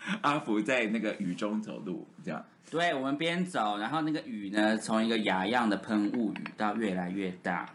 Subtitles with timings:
[0.22, 2.44] 阿福在那个雨中走路，这样。
[2.70, 7.66] 对我们边走，然后那个雨呢，从一个雅样的喷雾雨到越来越大，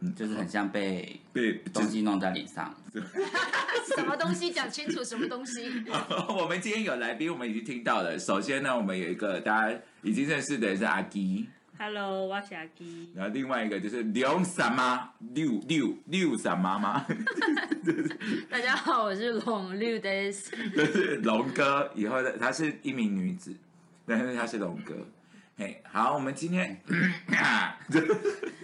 [0.00, 2.74] 嗯，就是很像被被东西弄在脸上。
[3.96, 5.02] 什么东西讲清楚？
[5.04, 5.70] 什么东西？
[6.28, 8.18] 我们今天有来宾，我们已经听到了。
[8.18, 11.48] 首先呢，我们有一个大家已经认识的是阿基，
[11.78, 13.10] Hello，我是阿基。
[13.14, 17.00] 然后另外一个就是刘三妈，六六六三妈妈，
[18.48, 20.48] 大家好，我是龙六 days。
[20.74, 21.92] 就是龙哥。
[21.94, 23.54] 以后的她是一名女子，
[24.06, 24.94] 但是她是龙哥。
[25.58, 26.80] 嘿，好，我们今天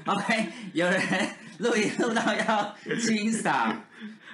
[0.06, 1.00] OK，有人
[1.58, 3.76] 录音录到要清嗓，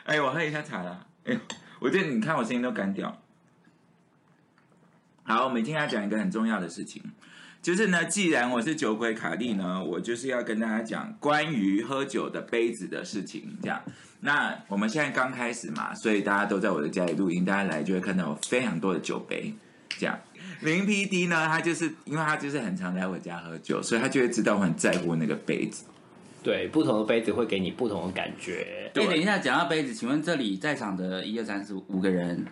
[0.04, 1.04] 哎，我喝一下茶啦。
[1.24, 1.36] 哎，
[1.80, 3.20] 我觉得你看我声音都干掉。
[5.24, 7.02] 好，我们今天要讲一个很重要的事情，
[7.60, 13.58] 就是呢，既然我是酒鬼卡利呢，我就是要跟大家讲关于喝酒的杯子的事情。
[13.62, 13.82] 这样，
[14.20, 19.52] 那我们现在刚开始嘛，所以大家都在我的家里录音，大家来就会看到我非常多的酒杯。
[19.98, 20.16] 这样，
[20.60, 25.84] 林 PD 呢，他就是因为他就是很常来我家喝酒，所以他就会知道我很在乎那个杯子。
[26.40, 28.90] 对，不同的杯子会给你不同的感觉。
[28.94, 32.46] 对，等一下，讲到杯子，请问这里在场的一二三四五个人，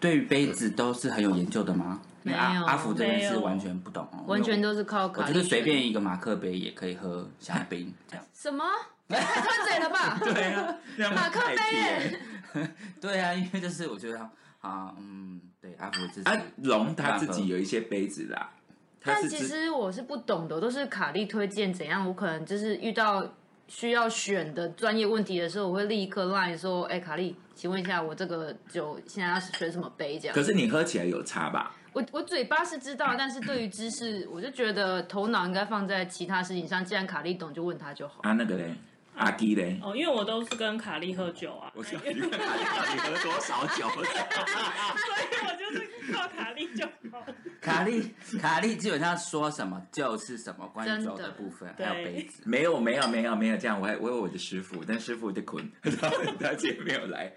[0.00, 2.00] 对于杯子都是很有研究的吗？
[2.24, 5.26] 因为没有阿阿福这边是完全不懂哦，完全都是靠我卡。
[5.26, 8.24] 就是随便一个马克杯也可以喝香槟这样。
[8.34, 8.64] 什么？
[9.08, 10.18] 太吞嘴了吧？
[10.22, 10.76] 对啊，
[11.14, 12.18] 马克杯
[13.00, 14.18] 对啊，因为就是我觉得
[14.60, 18.50] 啊，嗯，对，阿福自己啊，龙他自己有一些杯子啦，
[19.02, 23.26] 但其实我是不懂的，我都是卡利推荐怎样，我可能就是遇到
[23.66, 30.42] 需要选的专业问题的时候，我会立刻 line 说：“哎，卡利，请问一下，我这个酒现在要选什么杯？”这样可。
[30.42, 31.74] 是你喝起来有差吧？
[31.92, 36.84] 我我嘴巴是知道，但是对于知识，我就觉得头脑应该放在其他事情上。
[36.84, 38.20] 既然卡利懂，就问他就好。
[38.22, 38.74] 啊，那个嘞，
[39.16, 43.88] 阿基嘞，哦，因为我都是跟卡利喝酒啊，我想你看你喝多少酒？
[43.90, 44.06] 所以
[45.44, 47.24] 我就是靠卡利就好。
[47.60, 52.42] 卡利卡利基本上说什么就是什么，关酒的部分还有杯子。
[52.44, 57.32] 没有没有没有没有这样，我还我有我的师傅，但师傅的捆， 他他今天没有来。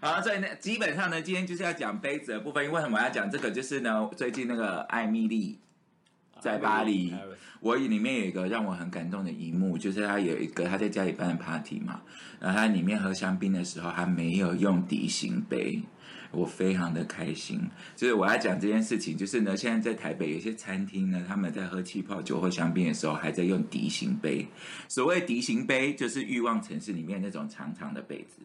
[0.00, 2.64] 好，所以呢，基本上呢，今天就是要讲杯子的部分。
[2.64, 3.50] 因为为什么要讲这个？
[3.50, 5.58] 就是呢，最近那个艾米丽
[6.40, 7.14] 在巴黎，
[7.60, 12.02] 我里面有一个让我很感动的一幕，就是他有一个他在家里办的 party 嘛，
[12.40, 15.80] 然后他里面喝香槟的时候，他没有用底型杯，
[16.32, 17.60] 我非常的开心。
[17.94, 24.48] 就是我要讲这件事情，就是呢，现在在台北有些餐厅呢，他们在喝气泡酒或香槟的时候，还在用笛形杯。
[24.88, 28.42] 所谓笛形杯，就是欲望城市里面那种长长的杯子。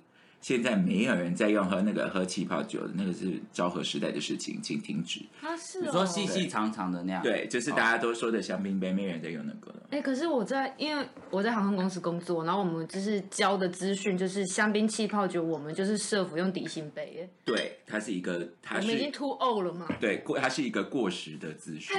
[0.48, 5.20] 现在没有人在用喝那个喝气泡酒的，那个是昭和时代的事情，请停止。
[5.42, 9.88] 它，是你说细细长长的那样，对，就是大家都说的香槟杯，没有人在用那个了。
[9.90, 19.86] 哎、可是我在，因为我在航空公司工作，然后我们就是教的资讯就是香槟气泡酒，我们就是设服用底薪杯耶，对，它是一个，它我们已经是 too old 了嘛。
[20.00, 21.94] 对过，它是一个过时的资讯。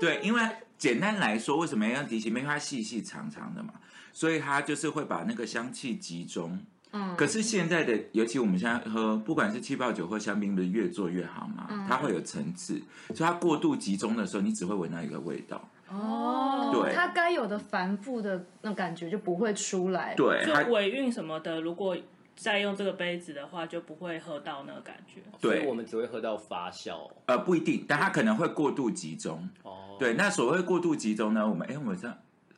[0.00, 0.40] 对，因为
[0.78, 2.42] 简单来说，为什么要用底薪杯？
[2.42, 3.74] 因为它细细长长的嘛，
[4.12, 6.60] 所以它就是会把那个香气集中。
[6.92, 11.66] 嗯，可是现在的，尤其我们现在喝，不管是气泡酒或香槟，不是越做越好嘛？
[11.70, 12.80] 嗯它会有层次，
[13.14, 15.68] 所以它过度集中的时候，你只会闻到一个味道。
[15.88, 21.96] 哦，对它该有的繁复的那感觉就不会出来。，对，就尾韵什么的，如果
[22.34, 25.20] 再用这个杯子的话，就不会喝到那个感觉。
[25.40, 27.10] 对所以我们只会喝到发酵。
[27.26, 29.48] 呃不一定，但它可能会过度集中。
[29.62, 32.08] 哦，对，那所谓过度集中呢，我们哎，我们这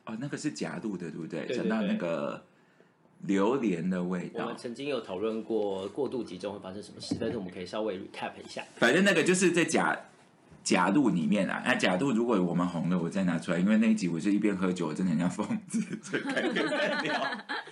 [0.05, 1.41] 哦，那个是假度的，对不对？
[1.45, 2.41] 对对讲到那个
[3.21, 8.63] 榴莲的味道我们，曾经有讨论过过度集中会发生什么事，但是我们可以稍微 recap 一下。
[8.75, 9.97] 反正那个就是在假
[10.63, 11.61] 假度里面啊。
[11.65, 17.21] 那假度如果我们红了，我再拿出来，因为那一集我就一边喝酒，我真的很像疯子，所以开聊。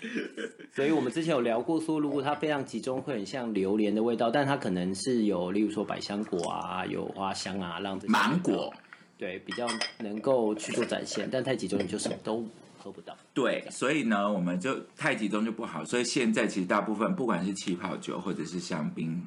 [0.74, 8.74] 所以我们之前有聊过说，如果它非常集中，会很像榴莲的味道，但它可能是有，例如说百香果啊，有花香啊，让这些芒果，
[9.18, 9.68] 对比较
[10.00, 12.44] 能够去做展现，但太集中你就什么都
[12.84, 13.16] 喝不到。
[13.34, 15.86] 对，所以呢，我们就太集中就不好。
[15.86, 19.26] 所以现在其实大部分不管是气泡酒或者是香槟，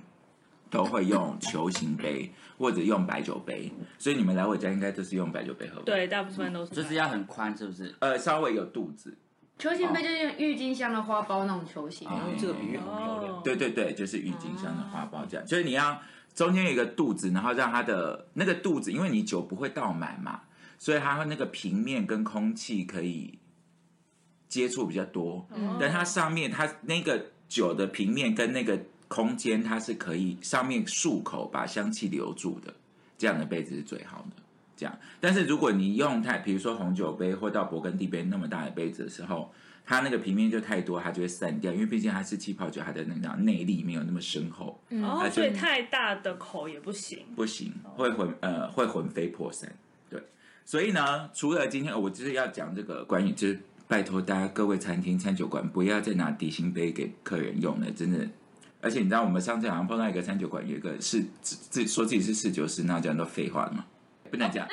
[0.68, 3.72] 都会用球形杯或者用白酒杯。
[3.96, 7.94] 所以你们来我家应该都是用白酒杯喝吧？，对，大部分都是就是要很宽，是不是？
[8.00, 9.16] 呃，稍微有肚子。
[9.58, 12.06] 球形杯就是郁金香的花苞那种球形。
[12.06, 13.36] 然后这个比喻很漂亮。
[13.36, 15.46] 哦，对对对，就是郁金香的花苞这样。
[15.46, 15.98] 所以你要
[16.34, 20.42] 中间有一个肚子，然后让它的那个肚子，因为你酒不会倒满嘛，
[20.78, 23.38] 所以它会那个平面跟空气可以
[24.48, 25.46] 接触比较多。
[25.80, 28.78] 但它上面它那个酒的平面跟那个
[29.08, 32.74] 空间，它是可以上面漱口把香气留住的，
[33.16, 34.42] 这样的杯子是最好的。
[34.76, 39.50] 这样，但是如果你用太，比如说红酒杯或到勃艮第杯那么大的杯子的时候，
[39.86, 47.20] 它那个平面就太多，它就会散掉，因为毕竟它是气泡酒，它的那个内力没有那么深厚，哦它，就所以太大的口也不行。
[47.34, 49.74] 不行，会魂呃会魂飞魄散。
[50.10, 50.22] 对，
[50.66, 53.58] 所以呢，除了今天我就是要讲这个关于，就是
[53.88, 58.26] 拜托大家各位餐厅餐酒馆不要再拿底薪杯给客人用了，真的。
[58.80, 63.84] 而且你知道，我们上次好像碰到一个餐酒馆，有一个是自自说自己是侍酒师，那这样都废话了吗？
[64.30, 64.66] 不能讲。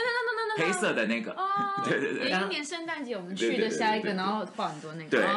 [0.55, 1.47] 黑色的那个，哦，
[1.83, 5.27] 对对对有一年圣诞节我们去的下一个，然后放很多那个，对对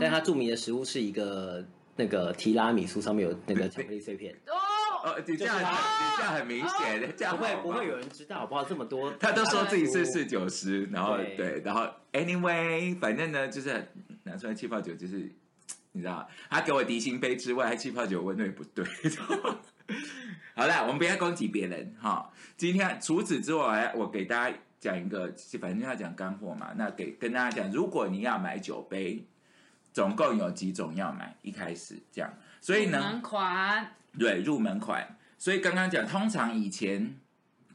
[0.00, 1.64] 但它著名的食物是一个
[1.94, 4.34] 那个提拉米苏，上面有那个巧克力碎片。
[4.48, 4.58] 哦，
[5.06, 5.64] 哦，你这样，你
[6.16, 8.64] 这样很明显的，这样不会不会有人知道，好不好？
[8.64, 13.88] 这么多，他都说自己是侍酒师，然后对对，然后 anyway，反正呢，就是
[14.24, 15.32] 拿出来气泡酒，就是
[15.92, 18.84] 你知道，他给我迪星杯之外，他气泡酒温度也不对。
[20.56, 22.32] 好啦，我们不要攻击别人哈。
[22.56, 26.72] 今天除此之外，我给大家讲一个，反正要讲干货嘛。
[26.76, 29.24] 那给跟大家讲，如果你要买酒杯，
[29.92, 31.36] 总共有几种要买？
[31.42, 35.16] 一开始这样，所以呢，门款，对，入门款。
[35.38, 37.14] 所以刚刚讲，通常以前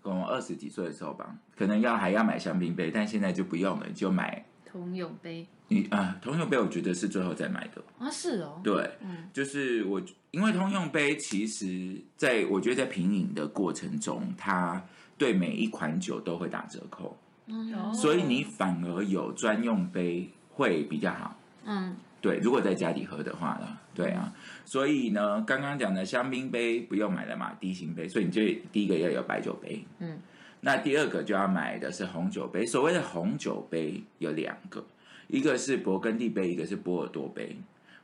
[0.02, 7.82] 跟我二十几岁的时候吧，可能要还要买香槟杯，但现在就不用了，你就买通用杯你啊，通用杯，我觉得是最后再买的。
[8.00, 10.02] 啊，是哦，对，嗯就是我，
[10.32, 14.84] 因为通用杯其实在我觉得在品饮的过程中，它
[15.18, 17.16] 对每一款酒都会打折扣，
[17.46, 21.38] 嗯所以你反而有专用杯会比较好。
[21.64, 24.32] 嗯，对，如果在家里喝的话呢，对啊，
[24.64, 28.42] 所以呢，刚刚讲的香槟杯不用买了嘛，低型杯，所以你就
[28.72, 30.20] 第一个要有白酒杯，嗯，
[30.60, 32.64] 那第二个就要买的是红酒杯。
[32.64, 34.86] 所谓的红酒杯有两个，
[35.28, 37.58] 一个是勃艮第杯，一个是波尔多杯。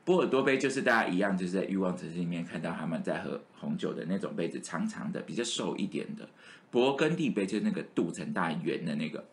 [0.04, 6.28] 波尔多杯就是大家一样，就是在欲望城市里面看到他们在喝红酒的那种杯子，长长的，比较瘦一点的。
[6.72, 9.24] 勃艮第杯就是那个肚层大圆的那个，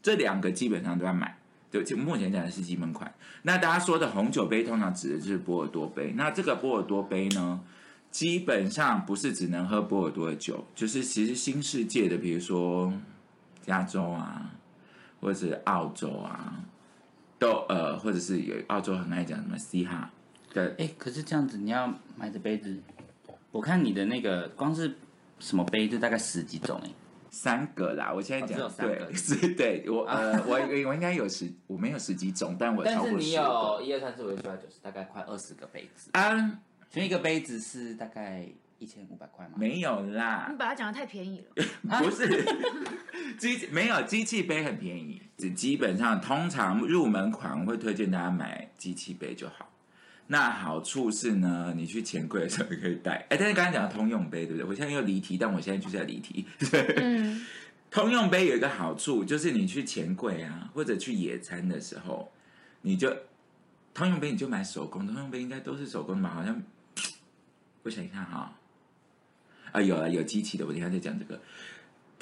[0.00, 1.36] 这两个基本上都要买。
[1.72, 3.12] 对，就目前讲的是基本款。
[3.44, 6.12] 那大家说的红酒杯，通常指的就是波尔多杯。
[6.14, 7.60] 那这个波尔多杯呢，
[8.10, 12.92] 基本上不是只能喝波尔多的酒，就是其实新世界的，比如说
[13.62, 14.52] 加州啊，
[15.22, 16.62] 或者是澳洲啊，
[17.38, 20.10] 都呃，或者是有澳洲很爱讲什么西哈
[20.52, 22.82] 的，哎，可是这样子你要买的杯子，
[23.50, 24.94] 我看你的那个光是
[25.38, 26.90] 什么杯就大概十几种哎。
[27.32, 36.10] 三个啦，我现在讲、三个对， 是对我呃， 我我应该有十，我没有十几种，但我超过十个一二三四五六七八九十，大概快二十个杯子。
[36.12, 38.46] 啊，所以一个杯子是大概
[38.78, 39.52] 一千五百块吗？
[39.56, 41.64] 没有啦你，把它讲的太便宜了，
[42.04, 42.44] 不是
[43.38, 49.71] 机没有机器杯很便宜，只基本上通常入门款我会推荐大家买机器杯就好。
[50.32, 53.26] 那好处是呢，你去钱柜的时候可以带。
[53.28, 54.64] 哎，但是刚才讲到通用杯，对不对？
[54.64, 56.46] 我现在又离题，但我现在就是要离题。
[56.96, 57.44] 嗯，
[57.92, 62.32] 通用杯有一个好处，就是你去钱柜啊，或者去野餐的时候，
[62.80, 63.14] 你就
[63.92, 66.62] 通用杯你就买手工，通用杯应该都是手工的嘛，好像
[67.82, 68.56] 我想一下哈，
[69.70, 71.38] 啊有了有机器的，我等一下再讲这个。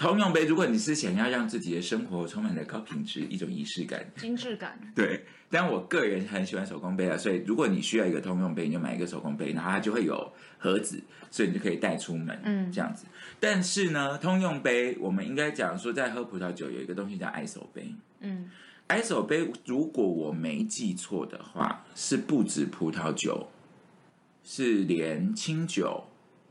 [0.01, 10.99] 通用杯，如果你是想要让自己的生活充满了高品质，一种仪式感，精致感， 对，但我个人很喜欢手工杯啊，所以如果你需要一个通用杯，你就买一个手工杯，然后它就会有盒子，
[11.31, 12.73] 所以你就可以带出门，嗯。
[12.73, 13.05] 这样子。
[13.39, 17.95] 但是呢，通用杯我们应该讲说，在喝葡萄酒有一个东西叫 ISO 杯。
[18.21, 18.49] 嗯
[18.89, 23.51] ，，ISO 杯如果我没记错的话，是不止葡萄酒，
[24.43, 26.05] 是连清酒、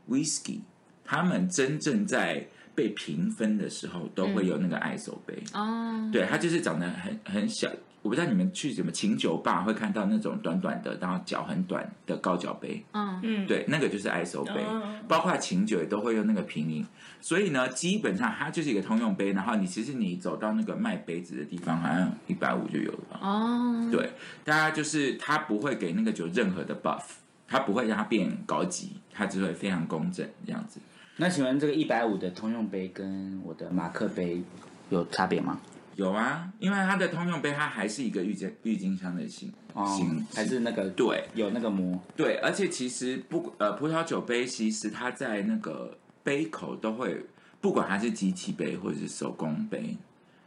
[0.08, 0.60] whisky，
[1.04, 2.46] 他们真正在
[2.80, 5.34] 被评分的时候都会有那个 ISO 杯。
[5.52, 7.70] 哦，对，它就是长得很很小。
[8.00, 16.86] 我不知道你们去什么琴酒吧会看到那种短短的，然后脚很短的高脚杯，嗯，嗯，对，那个就是 ISO 杯，哦包括琴酒也都会用那个平饮。
[17.20, 19.32] 所以呢，基本上它就是一个通用杯。
[19.34, 23.20] 然后你其实你走到那个卖杯子的地方，好像一百五就有了吧。
[23.20, 24.10] 哦，对，
[24.42, 27.02] 大家就是它不会给那个酒任何的 buff，
[27.46, 30.80] 它不会让它变高级，它只会非常公正这样子。
[31.20, 34.42] 那请问这个一百五的通用杯跟我的马克杯
[34.88, 35.60] 有差别吗？
[35.94, 47.22] 有啊，因为它的通用杯它还是一个郁金郁金香的型哦型，，还是那个对有那个膜对，而且其实不呃，葡萄酒杯其实它在那个杯口都会，
[47.60, 49.94] 不管它是机器杯或者是手工杯，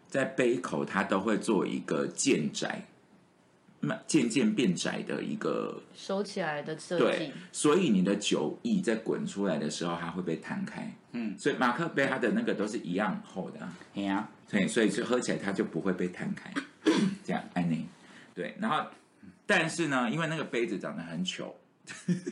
[0.08, 2.84] 在杯口它都会做一个建窄，
[3.84, 10.90] 慢渐渐变窄的一个收起来的设对计，，所以你的酒液在滚出来的时候，它会被弹开。
[11.12, 16.52] 嗯，所以马克杯它的那个都是一样厚的、啊，哎呀，对，所以就喝起来它就不会被弹开。
[17.24, 17.86] 这样，安妮，
[18.34, 18.90] 对，然后
[19.46, 21.56] 但是呢，因为那个杯子长得很丑，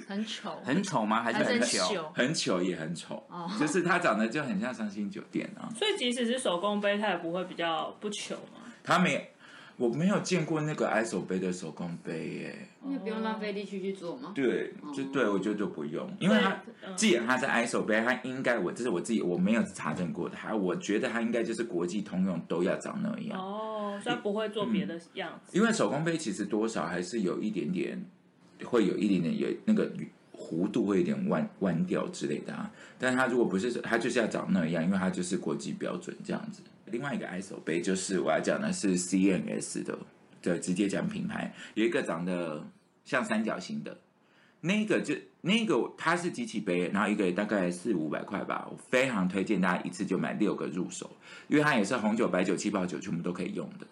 [0.07, 1.21] 很丑， 很丑吗？
[1.21, 1.93] 还是很很糗？
[1.93, 2.11] 糗。
[2.15, 5.69] 很糗也很丑，哦就是它长得就很像伤心酒店啊。
[5.75, 8.61] 所以即使是手工杯，它也不会比较不糗嘛。
[8.83, 9.30] 它没，
[9.81, 12.67] 我没有见过那个 ISO 杯的手工杯耶。
[12.85, 14.31] 因为不用浪费力气去做吗。
[14.35, 23.39] 对，就对我觉得就不用，因为它嗯既然它是 ISO 杯，它应该我这是我自己我没有查证过的，还我觉得它应该就是国际通用都要长那样。
[23.39, 25.57] 哦，所以它不会做别的样子。
[25.57, 28.03] 因为手工杯其实多少还是有一点点，
[28.63, 29.91] 会有一点点有那个
[30.51, 32.69] 弧度会有点弯弯掉之类的啊。
[32.99, 36.61] 但它如果不是，它就是要长那样，因为它就是国际标准这样子。
[36.87, 39.97] 另外一个 ISO 杯就是我要讲的是 CNS 的，
[40.41, 42.67] 对，直接讲品牌，有一个长得
[43.05, 43.97] 像三角形的，
[44.59, 51.09] 那个就那个它是机器杯，然后一个大概四五百块吧，我非常推荐大家一次就买六个入手，
[51.47, 53.87] 因为它也是红酒、白酒、气泡酒全部都可以用的，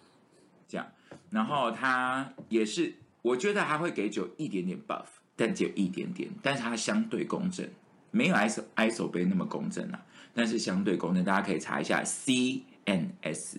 [0.68, 0.86] 这样。
[1.30, 5.06] 然后它也是，我觉得它会给酒一点点 buff，
[5.40, 7.66] 但只有一点点，但是它相对公正，
[8.10, 9.98] 没有 ISO ISO 杯那么公正啊，
[10.34, 13.56] 但是相对公正，大家可以查一下 CNS，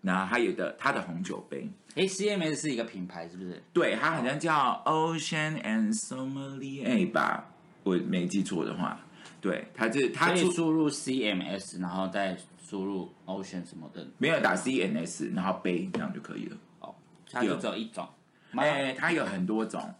[0.00, 3.60] 然后还有的它的红酒杯，哎，CMS 是一个品牌是不是？
[3.72, 7.50] 对，它好像叫 Ocean and Sommelier 吧，
[7.82, 9.00] 我没记错的话，
[9.40, 16.56] 对，它是它出可以输入 CMS，然后再输入 Ocean 什么的，没有打 CNS，然后杯这样就可以了。
[16.78, 16.94] 哦，
[17.28, 18.08] 它就只有一种。
[18.56, 19.92] 哎、它有很多种，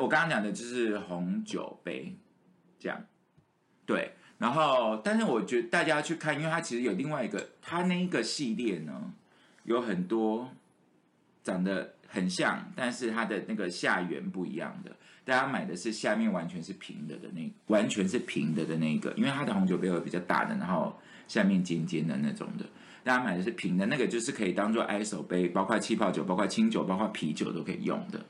[0.00, 2.16] 我刚刚讲的就是红酒杯，
[2.78, 3.04] 这样，
[3.84, 4.12] 对。
[4.38, 9.14] 然后，但是我觉得大家去看，因为它其实有另外一个，它那一个系列呢，
[9.64, 10.50] 有很多
[11.42, 14.94] 长得很像，但是它的那个下缘不一样的。
[15.24, 20.94] 大家买的是下面完全是平的的那，完全是平的的那个，因为它的红酒杯会比较大的，然后
[21.26, 22.66] 下面尖尖的那种的。
[23.02, 28.20] 大家买的是平的，那个就是可以当做 ISO 杯，包括气泡酒、包括清酒、包括啤酒都可以用的。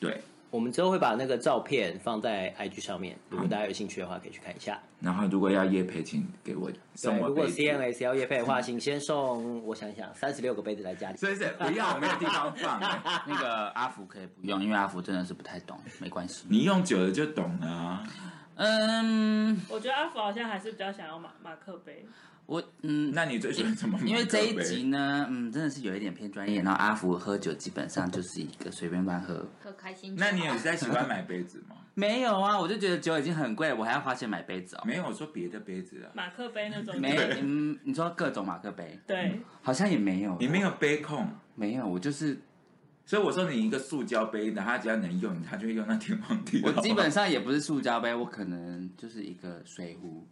[0.00, 0.20] 对，
[0.52, 4.78] 我们之后会把那个照片放在 IG 上面，如果大家有兴趣的话，可以去看一下。
[5.00, 7.48] 然后如果要夜配，请给我送对，如果。
[7.48, 11.16] CNS 要夜配的话，请先送，我想想，三十六个杯子来家里。
[11.16, 12.78] 所以是不要，我没有地方放。
[13.26, 16.44] 那个阿福可以不用，因为阿福真的是不太懂，没关系。
[16.50, 18.04] 你用久了就懂了啊。
[18.56, 22.04] 嗯，我觉得阿福好像还是比较想要马马克杯。
[22.52, 23.98] 我嗯，那你最喜欢什么？
[24.04, 26.60] 因为这一集呢，嗯，真的是有一点偏专业。
[26.60, 30.14] 然后阿福喝酒基本上就是一个随便乱喝，喝开心。
[30.18, 31.76] 那你有在喜欢买杯子吗？
[31.94, 34.82] 没有啊，我就觉得酒已经很贵，我还要花钱买杯子哦。
[34.84, 36.12] 没有，我说别的杯子啊。
[36.14, 40.36] 马克杯那种没，嗯，你说各种马克杯，对，好像也没有。
[40.38, 42.38] 你没有杯控，没有，我就是
[43.06, 46.70] 所以我说你一个塑胶杯，然后它只要能用，它就会用那天荒地老。
[46.70, 50.26] 我基本上也不是塑胶杯，我可能就是一个水壶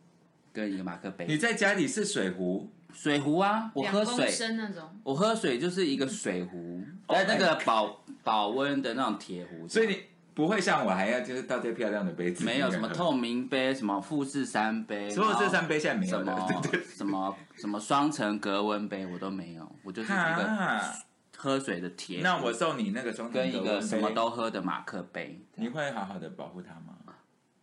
[0.53, 1.27] 跟一个马克杯。
[1.27, 9.97] 你在家里是水壶，水壶啊，我喝水，升那种，我喝水就是一个水壶，Oh 在那个保保温的那种铁壶，所以你
[10.35, 16.63] 不会像我还要就是倒在漂亮的杯子没有什么透明杯，什么富士山杯，所有这三杯现在没有什么。
[16.97, 20.81] 什么什么双层隔温杯我都没有，我就是一个，
[21.37, 25.41] 喝水的铁，那我送你那个双跟一个什么都喝的马克杯。
[25.55, 26.97] 你会好好的保护它吗？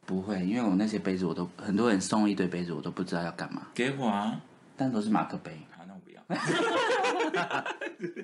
[0.07, 4.39] 不会，因为我那些杯子我都很多人送一堆杯子，我都不知道要干嘛，给我啊！
[4.77, 5.51] 但都是马克杯。
[5.69, 6.21] 好，那我不要。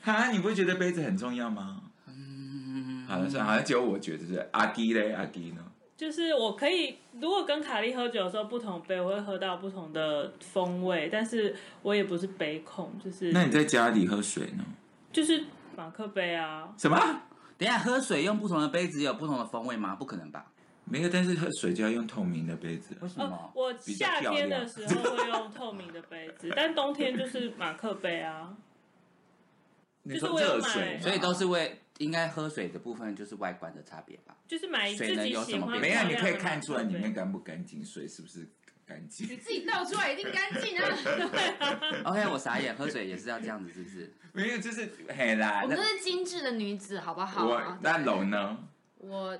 [0.00, 1.80] 哈，你不会觉得杯子很重要吗？
[2.06, 5.64] 嗯，好了，算了，好像只有我觉得是阿基嘞，阿基呢？
[5.96, 14.64] 就是我可以，如果跟卡莉喝酒的时候，不同杯我会喝到不同的风味，但是我也不是杯控，就是那你在家里喝水呢？
[15.12, 15.44] 就是
[15.76, 16.96] 马克杯啊，什么？
[17.58, 19.96] 等一下喝水用不同的杯子有不同的风味吗？
[19.96, 20.46] 不可能吧？
[20.90, 22.96] 没有，但是喝水就要用透明的杯子。
[23.00, 28.56] 为什么哦？，我夏天的时候会用透明的杯子， 但冬天就是马克杯啊。
[30.02, 34.34] 你说热水，所以都是为应该喝水的部分就是外观的差别吧？
[34.48, 38.48] 就是买自水能己喜欢有什么别没有，你可以看出来里面干不干净，水是不是
[38.86, 39.28] 干净？
[39.28, 44.12] 你自己倒出来一定干净啊！OK， 我傻眼，喝水也是要这样子，是不是？
[44.32, 45.60] 没有，就是嘿啦。
[45.62, 47.78] 我们都是精致的女子，好不好我啊？
[47.82, 48.58] 那龙呢？
[48.96, 49.38] 我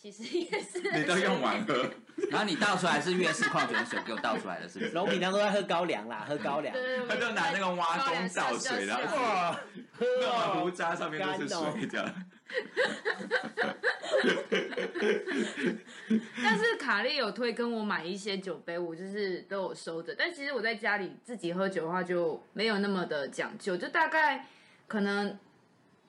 [0.00, 1.90] 其实也是，你都用完了。
[2.30, 4.92] 然后你倒出来是越式矿泉水给我倒出来的，是不是？
[4.92, 6.72] 龙平常都在喝高粱啦， 喝高粱。
[6.72, 9.52] 对对对，他就拿那个挖工倒水，然后哇，
[9.92, 12.14] 喝那哦胡渣上面都是水这样。
[16.42, 20.14] 但是卡莉有推跟我买一些酒杯，我就是都有收着。
[20.16, 24.46] 但其实我在家里自己喝酒的话，就没有那么的讲究，就大概
[24.88, 25.38] 可能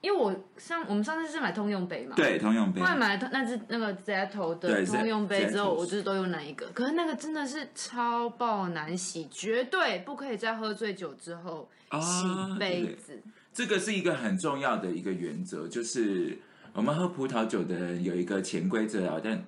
[0.01, 2.88] 因为我上我们上次是买通用杯嘛，对，通用杯后。
[2.88, 6.67] 来买了那只那个 Zetto 的通用杯之后，我就是都用那一个。
[6.70, 13.22] 可是那个真的是超爆难洗，绝对不可以在喝醉酒之后洗啊对杯子。
[13.53, 16.39] 这个是一个很重要的一个原则，就是
[16.74, 19.43] 我们喝葡萄酒的人有一个潜规则啊，但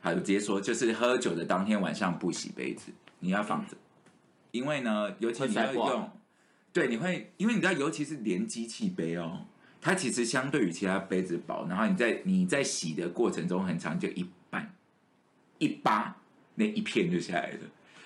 [0.00, 3.76] 好，直接说，就是喝酒的当天晚上不洗杯子，你要放着，
[4.52, 6.10] 因为呢，尤其你要用，
[6.72, 9.46] 对，你会，因为你知道，尤其是连机器杯哦，
[9.80, 14.74] 它其实相对于其他杯子薄，然后你在你在洗的过程中，很长就一半
[15.58, 16.16] 一扒
[16.54, 17.58] 那一片就下来了，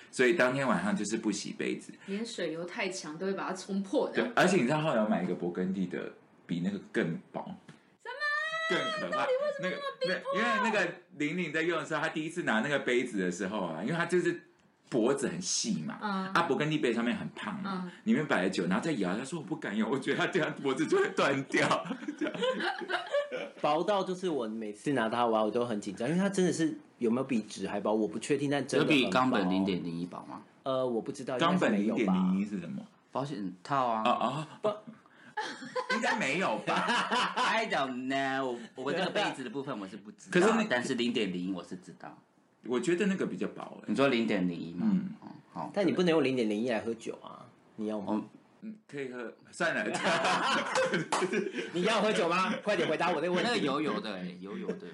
[0.09, 1.91] 所以当天晚上就是不洗杯子。
[2.05, 6.13] 连水流太强都会把它冲破对，而且你知道后来我买一个勃艮第的，
[6.45, 7.43] 比那个更薄，
[8.03, 8.79] 什么？
[9.01, 9.27] 更可怕。
[9.61, 9.77] 那个
[10.07, 14.41] 那因为那个玲玲在用的时候，她第一次拿那个杯子的时候啊，因为她就是
[14.89, 21.67] 脖子很细嘛，嗯啊，勃艮第杯上面很胖嘛，嗯里面摆了酒，然后再摇，他说我不敢用，我觉得他这样脖子就会断掉。
[23.61, 30.41] 薄到就是我每次拿它玩我都很紧张，因为它真的是有没有比纸还薄，我不确定，但真的比冈本零点零一薄吗？
[30.63, 32.81] 呃我不知道，冈本零点零一是什么？
[33.11, 34.77] 保险套啊哦哦，
[35.95, 36.73] 应该没有吧？
[37.35, 42.17] I don't know，我我这个杯子的部分我是不知道，可是但是零点零一我是知道。
[42.67, 44.87] 我觉得那个比较薄哎、你说零点零一吗？
[44.91, 47.45] 嗯哦，好，但你不能用零点零一来喝酒啊！
[47.75, 48.13] 你要吗？
[48.13, 48.23] 哦
[48.61, 49.85] 嗯，可以喝，算了，
[51.73, 52.51] 你要喝酒吗？
[52.63, 53.49] 快点回答我那个问题。
[53.49, 54.87] 那个油油的哎，油油的。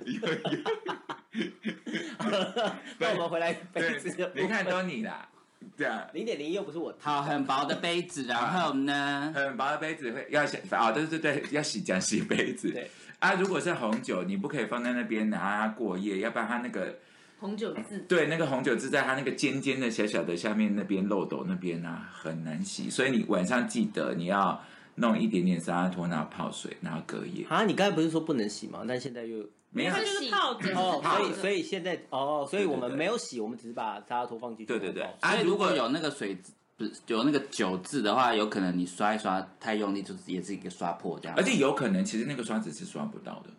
[3.00, 5.30] 那我们回来杯子的对，部分你看都你啦，
[5.78, 9.32] 对啊，零点零一又不是我好，很薄的杯子，然后呢？
[9.34, 12.72] 很薄的杯子会要洗啊，对对对，要洗讲洗杯子。
[12.72, 17.00] 对啊，如果是红酒，你不可以放在那边拿它过夜，要不然它那个
[17.42, 17.98] 红酒渍。
[18.08, 22.88] 对那个红酒渍在它那个尖尖的小小的下面那边漏斗那边啊，很难洗。
[22.88, 24.62] 所以你晚上记得你要
[24.96, 27.44] 弄一点点沙拉托，然后泡水，然后隔夜。
[27.50, 27.66] 啊！
[27.66, 28.86] 你刚才不是说不能洗吗？
[28.88, 34.66] 但现在又没有它，就是泡着哦，所以所以现在哦，所以我们没有洗，我们只是把沙拉托放进去。
[34.66, 36.38] 对对对啊，如如果果有那个水
[36.78, 41.36] 不是有那个酒渍的话，有可能你刷一刷太用力，就是也是一个刷破这样。
[41.38, 43.50] 而且有可能其实那个刷子是刷不到的。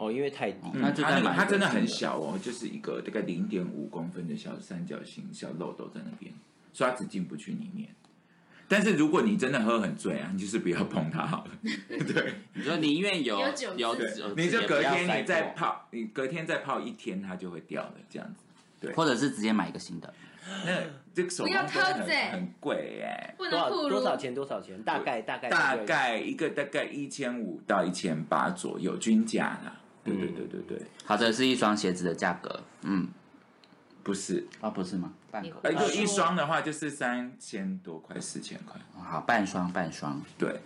[0.00, 0.66] 哦，因为太低。
[0.72, 6.32] 嗯那就它那个再买一个它真的很小哦，就是一个大概零点五公分的小三角形小漏斗在那边，
[6.72, 7.90] 刷子进不去里面。
[8.66, 11.50] 但是如果你真的喝很醉啊，你就是不要碰它好了。
[11.88, 18.92] 对你说宁愿有有酒有酒，你就隔天你再泡，你隔天再泡一天，它就会掉的这样子。
[18.94, 20.14] 或者是直接买一个新的。
[20.64, 20.72] 那
[21.12, 24.34] 这个手工很很贵耶，不多少多少钱？
[24.34, 24.82] 多少钱？
[24.82, 29.76] 大概大概大概一个大概一千五到一千八左右均价啦。
[30.02, 33.08] 对对对对对，好的是一双鞋子的价格，嗯，
[34.02, 35.12] 不是，啊不是吗？
[35.30, 38.80] 半你口呃，就一双的话就是三千多块，四千块。
[39.02, 40.60] 好半双半双，对，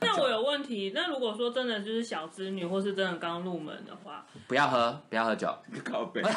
[0.00, 6.22] 那我有问题，那如果说真的就是小资女，或是真的刚入门的话，不要喝不要喝酒，靠背。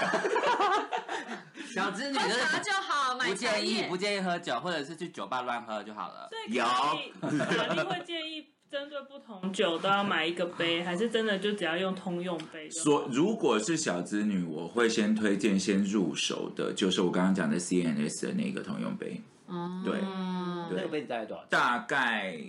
[1.74, 3.96] 小资女喝就是茶就好，买不建议不。
[3.96, 6.28] 建议喝酒，或者是去酒吧乱喝就好了。
[6.30, 12.84] 所以卡莉卡莉会建议针对不同酒都要买一个杯，还是真的就只要用通用杯就好？
[12.86, 21.44] 说如果是小资女，我会先推荐先入手的，就是我刚刚讲的 CNS 的那个通用杯，哦对那个杯子大概多少？
[21.50, 22.40] 大概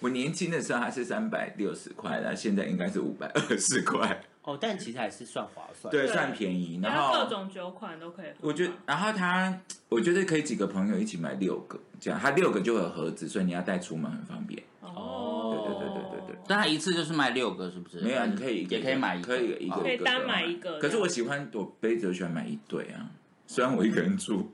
[0.00, 5.90] 我年轻的时候还是三百六十块，那现在应该是五百二十块，哦，但其实还是算划算。
[5.90, 6.78] 对，算便宜。
[6.82, 8.34] 然然后各种酒款都可以喝。
[8.42, 14.62] 我觉得，然后它，我觉得可以几个朋友一起买六个，这样它六个就有盒子，所以你要带出门很方便。
[14.80, 16.36] 哦，对对对对对对。
[16.46, 18.00] 但他一次就是卖六个，是不是？
[18.00, 23.10] 没有，啊，你可以也可以买一个可以一个哦可以单买一个可是我喜欢我杯子，我喜欢买一对啊。
[23.48, 24.52] 虽然我一个人住，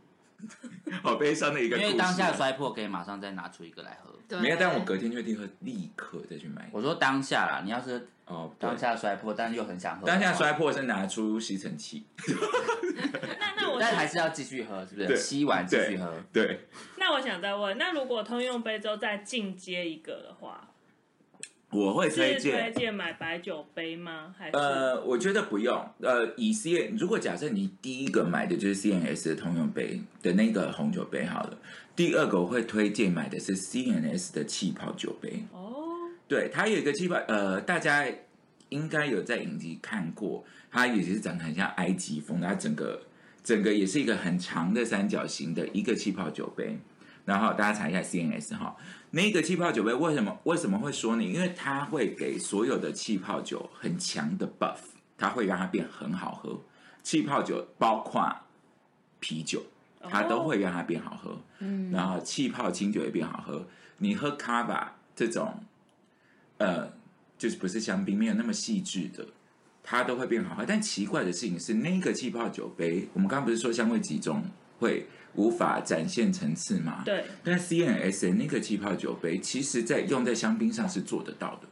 [1.03, 1.77] 好悲伤的一个。
[1.77, 4.11] 因为当下摔破，可以马上再拿出一个来喝。
[4.29, 6.69] 对没有，但我隔天就立刻立刻再去买。
[6.73, 12.07] 我说当下啦，你要是哦，当下摔破，但是又很想喝，当下摔，破是拿出吸尘器，
[13.39, 15.17] 那那我想但还是要继续喝，是不是？
[15.17, 16.15] 吸完继续喝。
[16.33, 20.69] 对， 那我想再问，那如果通用杯之后再进阶一个的话，
[21.73, 22.75] 我会是推推荐。
[22.75, 24.35] 荐买白酒杯吗？
[24.39, 25.75] 还是、呃，我觉得不用。
[26.01, 31.59] 呃，以 C 如果假设你第一个买的就是 C N S 的通用杯的那个红酒杯好了，
[31.97, 35.45] 第二个我会推荐买的是 C N S 的气泡酒杯。
[35.53, 38.07] 哦，对，它有一个气泡，呃，大家
[38.69, 43.01] 应该有在影集看过，它也是长得很像埃及风，它整个
[43.43, 46.79] 整个也是一个很长的三角形的一个气泡酒杯。
[47.25, 48.77] 然后大家查一下 CNS 哈，
[49.15, 51.31] 那个气泡酒杯为什么为什么会说你？
[51.31, 54.79] 因为它会给所有的气泡酒很强的 buff，
[55.19, 56.59] 它会让它变很好喝。
[57.03, 58.35] 气泡酒包括
[59.21, 59.63] 啤酒，
[60.09, 61.39] 它都会让它变好喝。
[61.59, 63.67] 嗯，然后气泡清酒也变好喝。
[63.99, 65.63] 你喝卡巴这种，
[66.57, 66.91] 呃，
[67.37, 69.27] 就是不是香槟，没有那么细致的，
[69.83, 70.65] 它都会变好喝。
[70.67, 74.43] 但奇怪的事情是，那个气泡酒杯，我们刚刚不是说香味集中
[74.79, 77.03] 会无法展现层次嘛？。
[77.05, 81.69] 对，但 C N S 那个气泡酒杯，其实在用在香槟上是做得到的。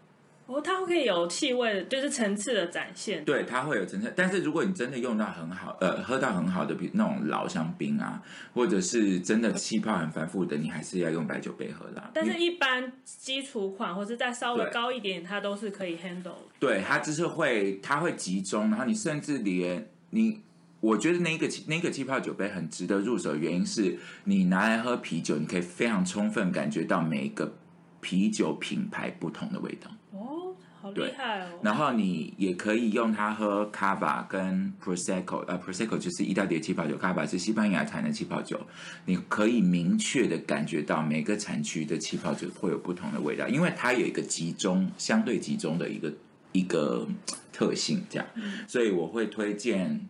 [0.46, 3.25] 哦，它可以有气味的，就是层次的展现。
[3.25, 4.12] 对，它会有层次。
[4.16, 8.20] 但是如果你真的用到很好，呃，喝到很好的，比那种老香槟啊，
[8.53, 12.11] 或者是真的气泡很繁复的，你还是要用白酒杯喝啦。
[12.12, 16.35] 但是，一般基础款或是再稍微高一点，它都是可以 handle。
[16.59, 20.40] 对它就是会，它会集中，然后你甚至连你。
[20.81, 27.55] 我觉得那个那个气泡酒杯很值得入手，的原因是你拿来喝啤酒，你可以非常充分感觉到每一个
[28.01, 29.90] 啤酒品牌不同的味道。
[30.12, 31.49] 哦，好对厉害哦！
[31.62, 38.59] 然后你也可以用它喝 Cava 跟 Prosecco，呃，Prosecco 就是意大利的气泡酒，Cava 是西班牙产的气泡酒。
[39.05, 46.12] 你可以明确的感觉到每个产区的气泡酒会有不同的味道，因为它有一个集中、相对集中的一个
[46.53, 47.07] 一个
[47.53, 48.27] 特性，这样。
[48.66, 50.09] 所以我会推荐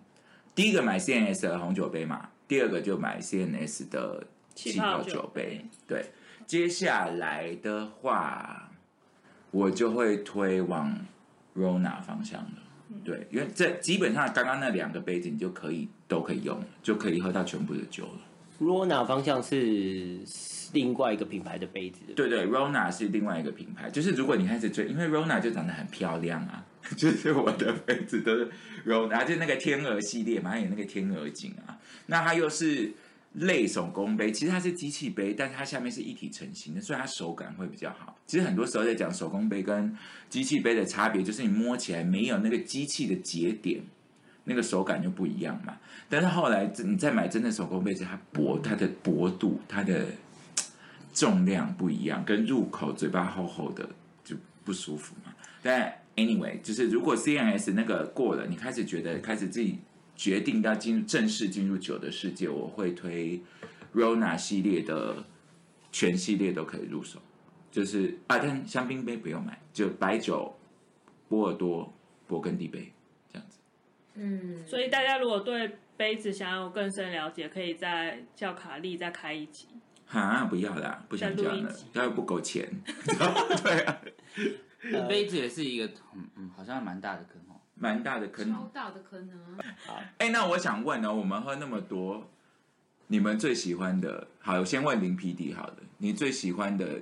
[0.60, 5.64] 第一个买 CNS 的红酒杯嘛，第二个就买 CNS 的气泡酒杯。
[5.88, 6.04] 对，
[6.46, 8.66] 接下来的话。
[9.52, 10.96] 我就会推往
[11.56, 12.52] Rona 方向了。
[13.02, 18.20] 对，因为这基本上刚刚那两个杯子你就可以都可以用，就可以喝到全部的酒了。
[18.60, 20.20] Rona 方向是
[20.74, 26.64] 另外一个品牌的杯子，对对，Rona 是另外一个品牌，就是如果你开始追，因为 Rona 就长得很漂亮啊，
[26.96, 28.50] 就是我的杯子都是
[28.86, 32.92] Rona，就那个天鹅系列嘛，它有那个天鹅颈啊，那它又是
[33.34, 38.18] 类手工杯，其实它是机器杯，但是它下面是一体成型的，所以它手感会比较好。
[38.26, 39.96] 其实很多时候在讲手工杯跟
[40.28, 43.82] 机器杯的差别，就是你摸起来没有那个机器的节点。
[44.44, 45.76] 那个手感就不一样嘛，
[46.08, 50.06] 但是后来你再买真的手工杯子，它薄，它的薄度，它的
[51.12, 53.88] 重量不一样，跟入口嘴巴厚厚的
[54.24, 55.32] 就不舒服嘛。
[55.62, 59.78] 但 anyway，就是如果 CNS 那个过了，你开始觉得开始自己
[60.14, 63.40] 决定要进入正式进入酒的世界，我会推
[63.94, 65.24] Rona 系列的
[65.90, 67.20] 全系列都可以入手。
[67.70, 70.56] 就是啊，但香槟杯不用买，就白酒、
[71.28, 71.92] 波尔多、
[72.28, 72.92] 勃艮第杯
[73.32, 73.58] 这样子。
[74.14, 79.68] 嗯，所以大家如果对杯子想要更深了解，可以再叫卡利再开一集。
[80.04, 82.68] 哈，不要啦，不想这样了再录一集，要不够钱。
[83.62, 84.00] 对啊，
[85.08, 87.60] 杯子也是一个，嗯嗯，好像蛮大的坑哦。
[87.74, 88.52] 蛮大的坑。
[88.52, 89.28] 超大的坑
[89.88, 89.98] 啊！
[90.18, 92.28] 哎、那我想问呢，我们喝那么多，
[93.06, 94.26] 你们最喜欢的？
[94.38, 97.00] 好，我先问林皮迪好的，你最喜欢的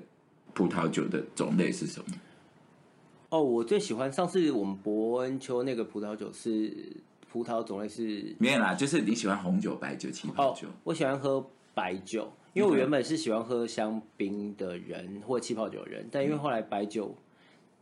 [0.54, 2.14] 葡萄酒的种类是什么？
[3.30, 6.96] 哦，我最喜欢上次我们伯恩丘那个葡萄酒是
[7.30, 17.14] 葡萄种类是没有啦，就是你喜欢红酒、白酒、气泡哦酒。，我喜欢喝白酒，因为我原本是喜欢喝香槟的人或气泡酒的人，但因为后来白酒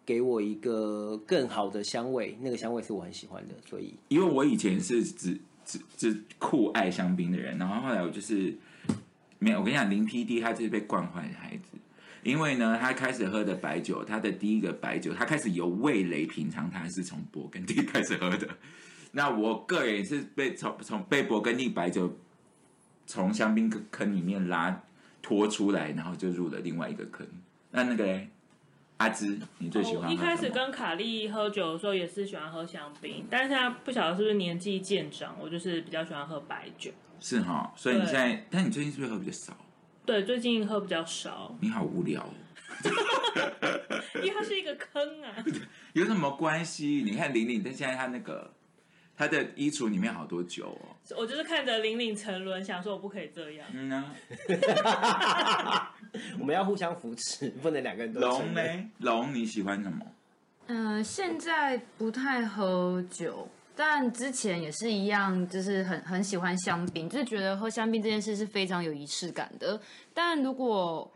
[0.07, 8.57] 给我一个更好的香味，那个香味是我很喜欢的，所以因为我以前是只只只酷爱香槟的人，然后后来我就是
[9.41, 9.59] 没有。
[9.59, 11.77] 我跟你讲，林 PD 他就是被惯坏的孩子，
[12.23, 18.49] 因为呢，他开始喝的白酒，他的第一个白酒，他开始有味蕾品尝，他是从勃艮第开始喝的。
[19.11, 22.17] 那我个人也是被从从被勃艮第白酒
[23.07, 24.83] 从香槟坑坑里面拉
[25.21, 27.27] 拖出来，然后就入了另外一个坑。
[27.73, 28.29] 那那个嘞
[28.99, 36.91] 阿芝，你最喜欢一开始跟卡莉喝酒的时候也是喜欢喝香槟，但是现在不晓得是不是年纪渐长，我就是比较喜欢喝白酒。
[37.21, 39.57] 是哈，所以你现在，但你最近是不是喝比较少？
[40.05, 42.31] 对，最近喝比较少，你好无聊、哦。
[44.17, 45.45] 因为它是一个坑啊。
[45.93, 47.03] 有什么关系？
[47.05, 48.51] 你看玲玲，但现在她那个
[49.17, 50.97] 她的衣橱里面好多酒哦。
[51.17, 53.67] 我就是看着玲玲沉沦，想说我不可以这样。
[53.73, 54.13] 嗯呢，
[56.39, 58.63] 我们要互相扶持，不能两个人都龙呢？
[58.99, 60.05] 龙你喜欢什么？
[60.69, 69.81] 嗯、现在不太喝酒，但之前也是一样，就是很很喜欢香槟，就是觉得喝香槟这件事是非常有仪式感的。
[70.13, 71.09] 但如果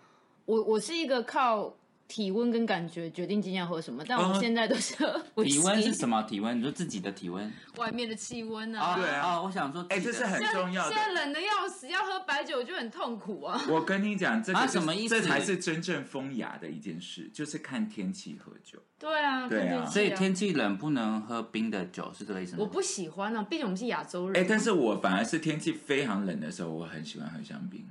[0.45, 1.75] 我我是一个靠
[2.11, 6.17] 体温跟感觉决定今天要喝什么，但我们现在都是喝体温是什么？
[6.17, 6.59] 么体温？
[6.59, 8.81] 你说自己的体温外面的气温啊？
[8.81, 8.97] 啊。
[8.97, 10.99] 对啊哦，我想说自哎、这是很重要的现。
[10.99, 13.63] 在冷的要死，要喝白酒就很痛苦啊。
[13.69, 18.81] 我跟你讲，这个、啊是什么意思这才是真正风雅的一件事，就是看天气喝酒。
[18.99, 22.59] 对啊，对啊所以天气冷不能喝冰的酒，是这个意思吗？
[22.61, 24.43] 我不喜欢啊，毕竟我们是亚洲人。
[24.43, 27.87] 哎、但是我反而是天气非常冷的时候，我很喜欢喝香槟。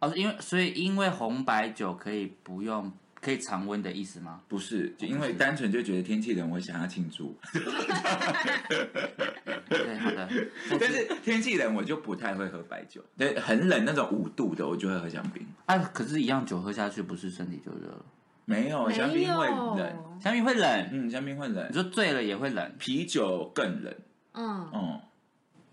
[0.00, 2.92] 哦，因为所以因为红白酒可以不用
[3.26, 4.40] 可以常温的意思吗？
[4.46, 7.36] 不是，就因为单纯就觉得天气冷，我想要庆祝。
[9.68, 10.28] 对，好的。
[10.78, 13.04] 但是天气冷，我就不太会喝白酒。
[13.18, 15.44] 对，很冷那种五度的，我就会喝香槟。
[15.64, 18.04] 啊，可是，一样酒喝下去，不是身体就热了？
[18.44, 23.92] 没有，香槟会冷，香槟会冷，嗯，香槟会冷你，说醉了也会冷，啤酒更冷，
[24.34, 25.00] 嗯，嗯，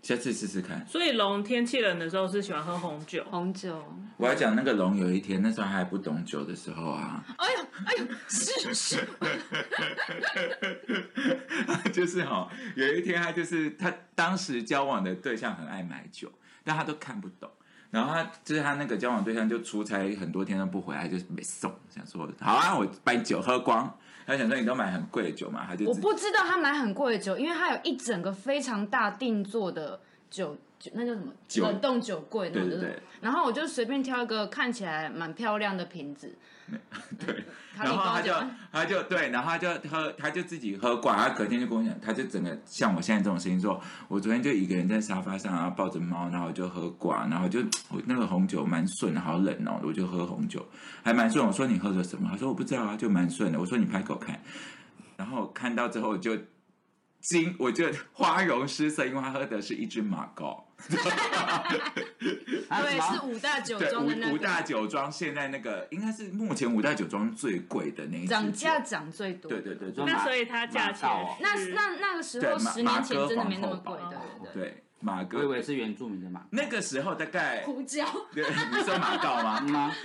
[0.04, 0.86] 下次试试看。
[0.86, 3.82] 所以龙天气冷的时候是喜欢喝红酒，红酒，
[4.18, 9.08] 我要讲那个龙，有一天那时候还不懂酒的时候啊，哎呦哎呦，是是，
[11.90, 16.30] 就是哈、有一天他就是他当时交往的对象很爱买酒，
[16.62, 17.50] 但他都看不懂。
[17.90, 23.96] 然后他就是他那个交往对象就出差很多天都不回来，就是没送，想说好啊，我把你酒喝光。
[24.26, 33.02] 他想说你都买很贵的酒嘛，他就我不知道他买很贵的酒，因为他有一整个非常大定做的酒，酒那叫什么冷冻酒柜那种对对对。
[33.20, 36.34] 然后我就随便挑一个看起来蛮漂亮的瓶子，
[37.18, 37.44] 对，
[37.78, 38.32] 然后他就
[38.72, 50.66] 他就对，然后他就喝，他就自己喝挂，他隔天就跟我讲，他就整个像我现在这种声音说，我昨天就一个人在沙发上，然后抱着猫，然后就喝挂，然后就我那个红酒蛮顺的，好冷哦，我就喝红酒，
[51.02, 51.46] 还蛮顺。
[51.46, 52.28] 我说你喝的什么？
[52.30, 53.60] 他说我不知道啊，就蛮顺的。
[53.60, 54.40] 我说你拍口看，
[55.16, 56.36] 然后看到之后就
[57.24, 60.62] 惊，我就花容失色，因为他喝的是一支马高。
[60.86, 60.98] 对，
[63.00, 69.48] 是五大酒对，庄的那五五大，酒庄现在那个应该是目前五大酒庄最贵的那一支涨价涨最多。
[69.48, 71.08] 对对对，那所以它价钱
[71.40, 79.60] 那那那个时候十年前真的没那么贵马哥皇，对对马我以为是原住民的马那个时候大概，胡椒，对你说马告吗？
[79.60, 79.90] 吗？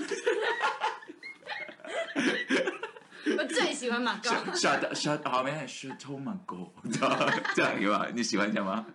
[3.37, 4.31] 我 最喜欢马告。
[4.53, 8.07] shut shut 好，没事，shut 马哥，你知道吗这样有吗？
[8.13, 8.85] 你喜欢这样吗？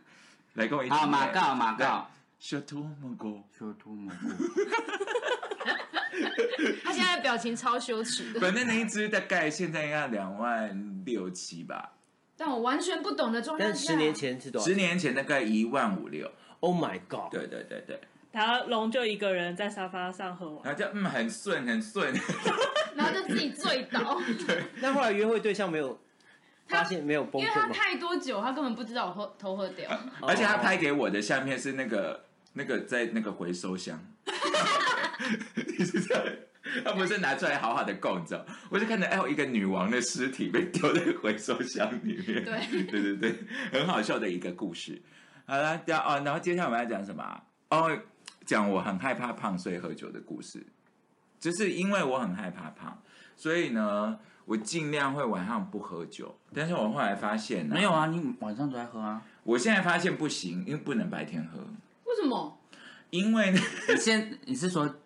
[0.55, 0.94] 来跟我一起。
[0.94, 2.09] 好，马告马告
[2.40, 3.29] ，，shut 马哥。
[3.59, 4.18] 说出马告，
[6.85, 11.92] 他现在表情超羞耻的，反正那一只大概现在要两万六七吧，
[12.37, 16.31] 但我完全不懂的状态但，十年前是多少十年前大概一万五六。
[16.61, 17.31] ？Oh my god！
[17.31, 18.01] 对对对对，
[18.35, 22.12] 然后龙就一个人在沙发上喝完，然后就嗯很顺很顺，
[22.97, 25.97] 然后就自己醉倒，对那后来约会对象没有
[26.68, 27.73] 他发现没有崩因为他吗？
[27.73, 29.88] 太多酒，他根本不知道我喝偷喝掉。
[30.20, 34.05] 而且他拍给我的相片是那个那个在那个回收箱，
[35.79, 36.25] 你是在，
[36.85, 42.83] 他不是拿出来好好的供着，我就看着哎，有一个女王的尸体被丢在回收箱里面，对。
[42.85, 43.35] 对对对，
[43.73, 45.01] 很好笑的一个故事。
[45.47, 47.42] 好了，然后哦，然后接下来我们要讲什么啊？
[47.70, 47.99] 哦，
[48.44, 50.64] 讲我很害怕胖所以喝酒的故事，
[51.40, 52.98] 就是因为我很害怕胖，
[53.37, 56.35] 所以呢，我尽量会晚上不喝酒。
[56.52, 59.22] 但是我后来发现、没有，啊，你晚上都在喝啊。
[59.42, 61.59] 我现在发现不行，因为不能白天喝，
[62.04, 62.59] 为什么？
[63.11, 64.96] 因为呢 你现你是说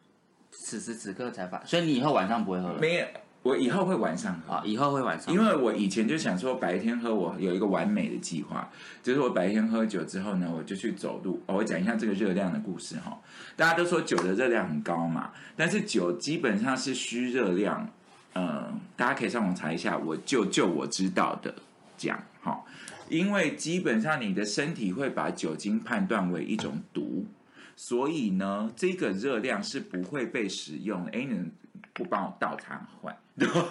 [0.51, 3.07] 此时此刻才发，所以你以后晚上不会喝了没有，
[3.49, 4.63] 我以后会晚上喝啊？
[4.65, 8.69] 以后会晚上喝，因为我以前就想说白天喝，我有一个完美的计划，
[9.03, 11.41] 就是我白天喝酒之后呢，我就去走路。
[11.47, 13.19] 哦我讲一下这个热量的故事哈。
[13.57, 17.89] 大家都说酒的热量很高嘛，但是酒基本上是虚热量。
[18.35, 21.53] 嗯，大家可以上网查一下，我就就我知道的
[21.97, 22.63] 讲哈，
[23.09, 27.27] 因为基本上你的身体会把酒精判断为一种毒，
[27.75, 31.11] 所以呢，这个热量是不会被使用的。
[31.13, 31.51] 哎，你能
[31.93, 33.17] 不帮我倒茶换？
[33.39, 33.69] 然 后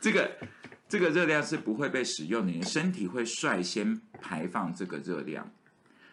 [0.00, 0.30] 这个
[0.88, 5.50] 这个热量是不会被使用的，你的身体会率先排放这个热量，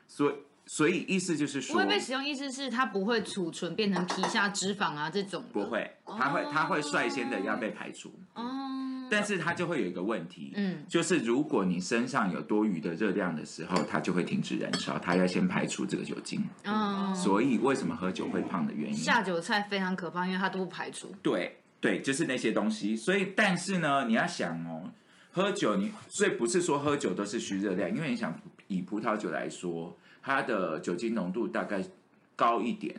[0.07, 0.35] 所以
[0.65, 5.43] 所以意思就是说不会被使用，意思是它不会储存变成皮下脂肪啊这种。
[5.53, 16.43] 不会，它会它会率先的要被排除，哦，但是它就会有一个问题，嗯，就是如果你身上有多余的热量的时候，它就会停止燃烧，它要先排除这个酒精。
[16.65, 18.95] 嗯，所以为什么喝酒会胖的原因？
[18.95, 21.15] 下酒菜非常可怕，因为它都不排除。
[21.23, 22.95] 对对，就是那些东西。
[22.95, 24.91] 所以，但是呢，你要想哦，
[25.31, 31.83] 喝酒你所以不是说喝酒都是虚热量，因为你想以葡萄酒来说，它的酒精浓度大概
[32.35, 32.95] 高一点，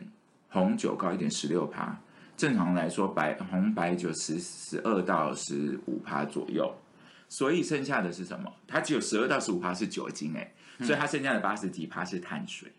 [0.49, 1.99] 红酒高一点，十六趴。
[2.37, 6.73] 正常来说，白红白酒十十二到十五趴左右，
[7.27, 8.49] 所以剩下的是什么？
[8.65, 12.71] 它只有十二到十五趴是酒精、哎、所以它剩下的八十几趴是碳水。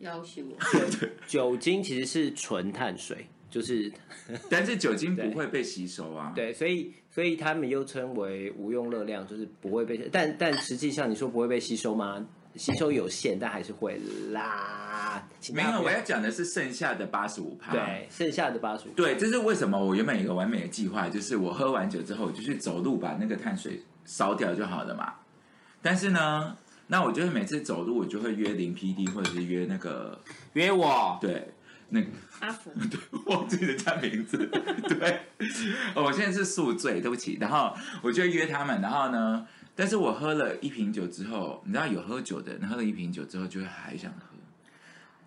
[0.00, 0.42] 要求
[1.26, 3.90] 酒精其实是纯碳水，就是
[4.50, 6.32] 但是酒精不会被吸收啊。
[6.34, 12.26] 对，所以所以他们又称为无用热量，就是不会被，但但实际上你说不会被吸收吗？
[12.54, 14.00] 吸收有限，但还是会
[14.32, 15.28] 啦。
[15.38, 17.72] 请没有，我要讲的是剩下的八十五趴。
[17.72, 25.14] 对剩下的八十五，对，这是为什么我原本有一个完美的计划，就是我喝完酒之后，我就去走路把那个碳水烧掉就好了嘛。
[25.80, 26.56] 但是呢，
[26.88, 30.20] 那我就是每次走路，我就会约零 PD 或者是约那个
[30.54, 31.48] 约我，对
[31.90, 32.06] 那个
[32.40, 32.72] 阿福，
[33.26, 34.36] 忘记人家名字，
[34.88, 35.20] 对，
[35.94, 37.38] 哦我现在是宿醉，对不起。
[37.40, 44.20] 然后我就约他们，然后呢，但是我喝了一瓶酒之后，你知道有喝酒的人喝了一瓶酒之后就会还想喝。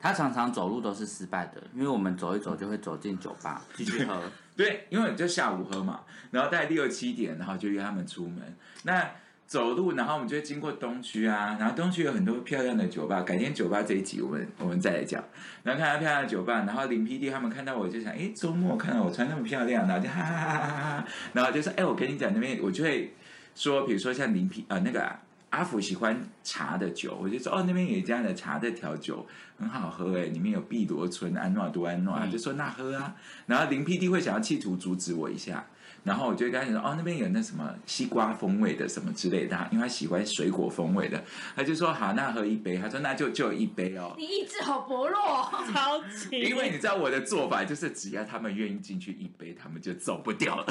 [0.03, 4.19] 他常常走路都是失败的，因为我们走一走就会走进酒吧 继续喝。
[4.55, 8.57] 对，因为就下午喝嘛，然后大概六七点，然后就约他们出门。
[8.83, 9.11] 那
[9.51, 13.21] 走路，然后我们就会经过东区啊，然后东区有很多漂亮的酒吧。
[13.21, 15.21] 改天酒吧这一集我们我们再来讲。
[15.61, 23.13] 然后看到漂亮的酒吧，然后林 PD 他们看到我就想，哎，周末看到我穿那么漂亮，然后就哈哈哈哈哈哈，然后就说，哎，我跟你讲那边，我就会
[23.53, 29.27] 说，比如说像林 P 呃、那个啊阿福喜欢茶的酒，我就说哦，那边有一家的茶的调酒
[29.59, 33.13] 很好喝哎，里面有碧螺春、安诺多安诺，就说那喝啊。
[33.47, 35.65] 然后林 PD 会想要企图阻止我一下，
[36.03, 41.23] 然后我就跟他讲说哦，那边有那什么西瓜风味的什么之类的，因为他喜欢水果风味的，
[41.55, 44.13] 他就说好，那喝一杯，他说那就就一杯哦。
[44.17, 45.63] 你意志好薄弱哦。
[45.71, 50.65] 超级，因为你知道我的做法就是，只要他们愿意进去一杯，他们就走不掉了。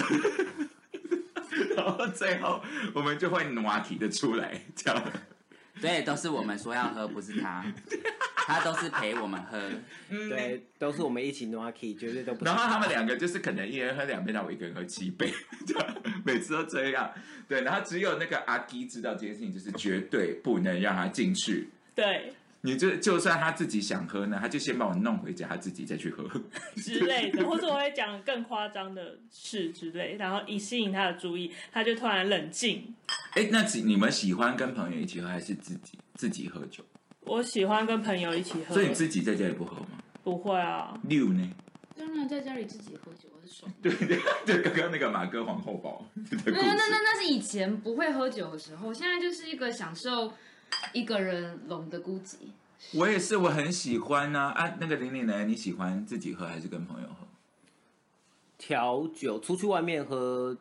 [1.76, 2.60] 然后最后
[2.94, 5.02] 我们就会暖体的出来，这样。
[5.80, 7.64] 对，都是我们说要喝，不是他，
[8.36, 9.58] 他都是陪我们喝。
[10.08, 12.44] 对，都是我们一起 Nuki，绝对都不。
[12.44, 15.32] 然后他们两个就是可能一人喝两杯，那我一个人喝七杯，
[16.24, 17.10] 每次都这样。
[17.48, 21.68] 对，然后只有那个阿基知道这件事情，就是绝对不能让他进去。
[21.94, 26.28] 对你就就算他自己想喝呢，他就先把我弄回家，他自己再去喝。
[26.76, 32.94] 之类的，或者我会讲更夸张的事之类，然后以吸引他的注意，他就突然冷静。
[33.32, 36.84] 哎，那你你们喜欢跟朋友一起喝，还是自己自己喝酒？
[37.20, 40.02] 我喜欢跟朋友一起喝，所以你自己在家里不喝吗？
[40.22, 41.50] 不会啊，六呢？
[41.96, 43.72] 当然在家里自己喝酒我是爽。
[43.82, 46.96] 对对 对，刚刚那个马哥皇后堡的故那那那。
[47.02, 50.32] 那是以前不会喝酒的时候，现在就是一个享受
[50.92, 52.36] 一个人拢的孤寂。
[52.94, 55.44] 我也是，我很喜欢呐啊那个玲玲呢？
[55.44, 57.26] 你喜欢自己喝还是跟朋友喝？
[58.56, 60.56] 调酒出去外面喝，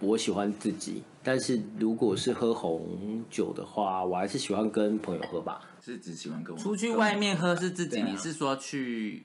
[0.00, 1.02] 我喜欢自己。
[1.22, 5.60] 但是如果是喝红酒的话，我还是喜欢跟朋友喝吧。
[5.82, 9.24] 是只喜欢跟我出去外面喝是自己，啊你是说去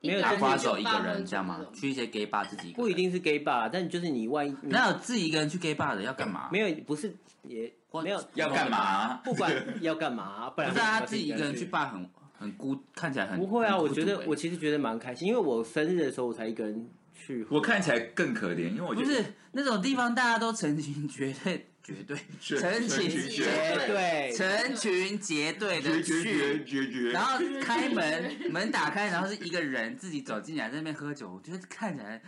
[0.00, 1.60] 没有就花手一个人这样吗？
[1.74, 2.94] 去一些 gay bar 自己一不一。
[2.94, 6.48] 定是 gay bar，但就是你万一你那有自己一个人去 gay bar 的要干嘛？
[6.52, 9.14] 没有不是也没有要干嘛？
[9.24, 12.08] 不管要干嘛，不然 不是啊，为什么自己一个人去 bar 很
[12.38, 17.44] 很孤，看起来很不会啊，我觉得我其实觉得蛮开心，因为我生日的时候我才一个人去。
[17.50, 32.22] 我看起来更可怜，因为我觉得不是那种地方，大家都成群结队、绝对成群结队对成群结队的绝绝绝去，绝绝，然后开门，门打开，然后是一个人自己走进来，在那边喝酒，我觉得看起来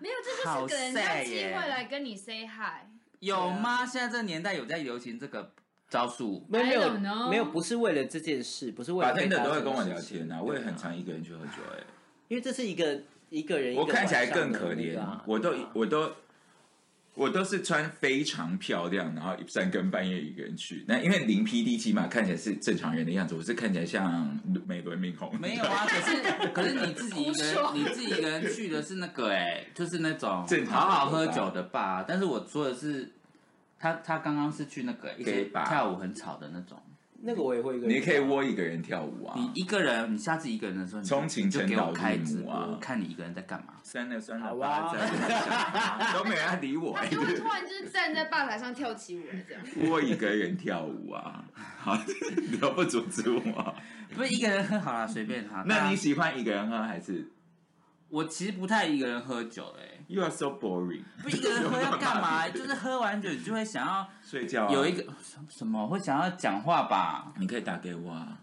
[0.00, 2.84] 没有，这好就是给人家机会来跟你 say hi。
[3.20, 3.86] 有吗？
[3.86, 5.54] 现在这个年代有在流行这个
[5.88, 6.46] 招数？
[6.48, 6.74] 没有没
[7.08, 11.82] 有没有，不是为了这件事，不是为了白天的被大家都会跟我聊天呐，我也很常一个人去喝酒哎。
[12.28, 13.02] 因为这是一个
[13.34, 16.12] 一个人，我一个看起来更可怜啊，我都我都
[17.14, 20.84] 我都是穿非常漂亮，然后三更半夜一个人去。
[20.86, 25.36] 那因为零 PD 起码看起来是正常人的样子，我是看起来像美轮明宏。
[25.40, 32.04] 没有啊，可是可是你自己一个人， 你自己一个人去的是那个哎、就是那种正常好好喝酒的吧。
[32.06, 33.10] 但是我说的是，
[33.78, 36.80] 他他刚刚是去那个一些 bar 跳舞很吵的那种。
[37.24, 37.96] 那个我也会一个人。
[37.96, 43.74] 你可以窝一个人跳舞啊，你一个人，你下次一个人的时候，你就冲情你就给我开直播，看你一个人在干嘛。
[43.82, 49.90] 酸了酸了好吧，啊在 都没人要理我，他就会突然就是站在吧台上跳起舞来，这样。
[49.90, 51.44] 窝一个人跳舞啊，
[51.78, 51.98] 好，
[52.50, 53.74] 你都不阻止我。
[54.14, 55.62] 不是一个人喝好了，随便他。
[55.66, 57.28] 那你喜欢一个人喝还是
[58.14, 61.02] 我其实不太一个人喝酒的、欸，？You are so boring。
[61.20, 62.48] 不一个人喝要干嘛？
[62.48, 65.04] 就是喝完酒，你就会想要睡觉啊有一个
[65.48, 67.32] 什么，会想要讲话吧？
[67.40, 68.38] 你可以打给我啊。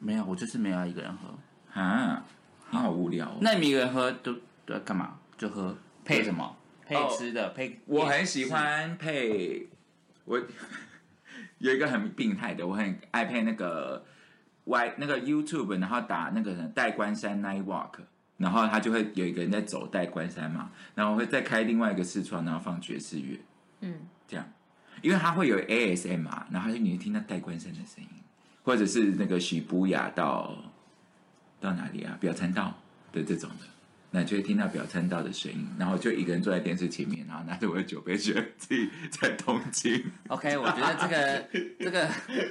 [0.00, 1.80] 没有，我就是没有要一个人喝。
[1.80, 2.24] 啊，
[2.70, 3.38] 你好无聊哦。
[3.40, 4.32] 那你们一个人喝都
[4.64, 5.16] 都要干嘛？
[5.38, 6.56] 就喝配什么？
[6.84, 9.68] 配吃的，配我很喜欢配
[10.24, 10.42] 我
[11.58, 14.04] 有一个很病态的，我很爱配那个
[14.64, 17.98] Y 那个 YouTube，然后打那个代官山 Night Walk，
[18.38, 23.40] 然后他就会有一个人在走带关山嘛，然后我会再开另外一个视窗，然后放爵士乐，
[23.80, 24.46] 嗯，这样，
[25.02, 28.08] 因为他会有 ASM 嘛，然后你会听到带关山的声音，
[28.62, 30.56] 或者是那个许不雅到
[31.60, 32.74] 到哪里啊，表参道
[33.12, 33.75] 的这种的。
[34.10, 40.02] 那就会听到表参道的声音，然后就一个人坐在电视前面，然后拿着我的酒杯，觉得自己在东京。
[40.28, 41.48] OK，我觉得这个
[41.80, 42.08] 这个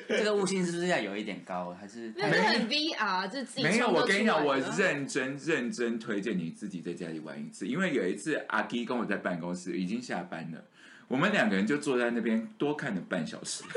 [0.08, 1.76] 这个悟性是不是要有一点高？
[1.80, 10.64] 还是那是很 VR，这自己没有，我跟你讲，我认真认真推荐你自己在家里玩一次，因为有一次阿基跟我在办公室，已经下班了，
[11.08, 13.64] 我们两个人就坐在那边多看了半小时。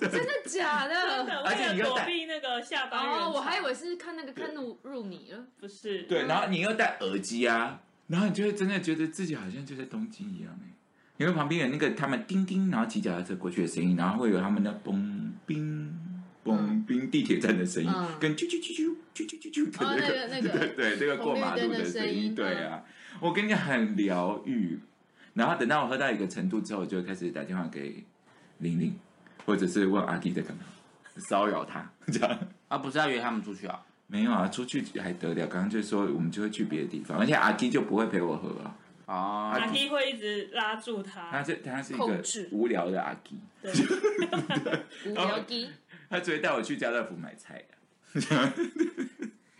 [0.00, 1.24] 真的假真的？
[1.24, 5.38] 的而且为了你躲避那个下班人哦，我还以为是看那个看入入迷了。
[5.60, 6.04] 不是。
[6.04, 10.72] 对，然后你又戴耳机啊，然后你就会真的觉得自己好像就在东京一样哎、
[11.18, 15.94] 因为旁边有那个他们叮叮，然后骑脚踏车过去的声音，然后会有他们的嘣冰
[16.42, 22.82] 嘣冰地铁站的声音，嗯跟啾啾啾啾啾啾啾啾的哦那个、那个那个对这个过马路的声声音对啊，
[23.20, 24.80] 我跟你讲很疗愈。
[25.40, 28.04] 然后等到我喝到一个程度之后，我就会开始打电话给
[28.58, 28.94] 玲玲，
[29.46, 30.62] 或者是问阿弟在干嘛，
[31.16, 32.38] 骚扰他 这样。
[32.68, 33.80] 啊，不是要约他们出去啊？
[34.06, 35.46] 没有啊，出去还得了？
[35.46, 38.76] 刚刚就说我们就会去别的地方，而且阿弟就不会陪我喝啊，
[39.06, 42.22] 哦，阿弟会一直拉住他他，是他是一个
[42.52, 43.72] 无聊的阿基，对，
[45.10, 45.70] 无聊弟。
[46.10, 48.52] 他只会带我去家乐福买菜的。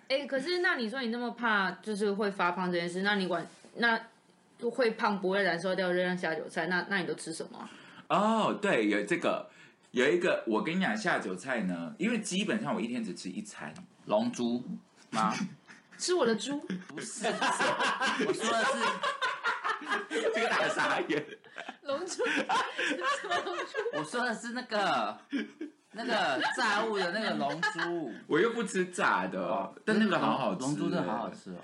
[0.09, 3.99] 哎、可是那你说你那么怕就是会发胖这件事，那你管那
[4.69, 7.69] 会胖不会燃烧掉热量下酒菜，那那你都吃什么
[8.09, 9.49] 啊、哦，对，有这个
[9.93, 13.73] 有一个，我跟你讲下酒菜呢，因为基本上我一天只吃一餐，
[14.07, 14.65] 龙珠
[15.11, 15.33] 吗？
[15.97, 16.59] 吃我的猪，
[16.89, 18.73] 不是，我说的是，
[20.35, 21.25] 这个大傻眼。
[21.83, 23.99] 龙珠，什么龙珠？
[23.99, 25.19] 我说的是那个
[25.93, 31.57] 那个炸物的那个龙珠，我又不吃炸的，但那个好好吃，龙珠真的好好，吃哦。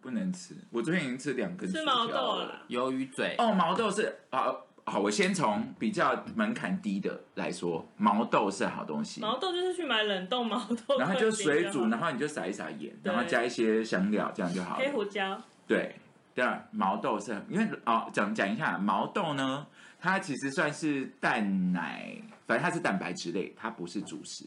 [0.00, 0.54] 不能吃。
[0.70, 2.46] 我昨天已经吃两根吃毛豆了。
[2.46, 9.20] 啦，鱿鱼嘴，哦，毛豆是啊，好，我先从比较门槛低的来说，毛豆是好东西。
[9.20, 14.90] 毛豆就是去买冷冻毛豆，然后就水煮，然后你就撒一撒盐，然后加一些香料，这样就好黑。
[14.90, 15.96] 胡椒，对，
[16.34, 19.66] 第二，毛豆是因为哦，讲讲一下毛豆呢，
[20.00, 22.16] 它其实算是蛋奶，
[22.46, 24.46] 反正它是蛋白质类，它不是主食。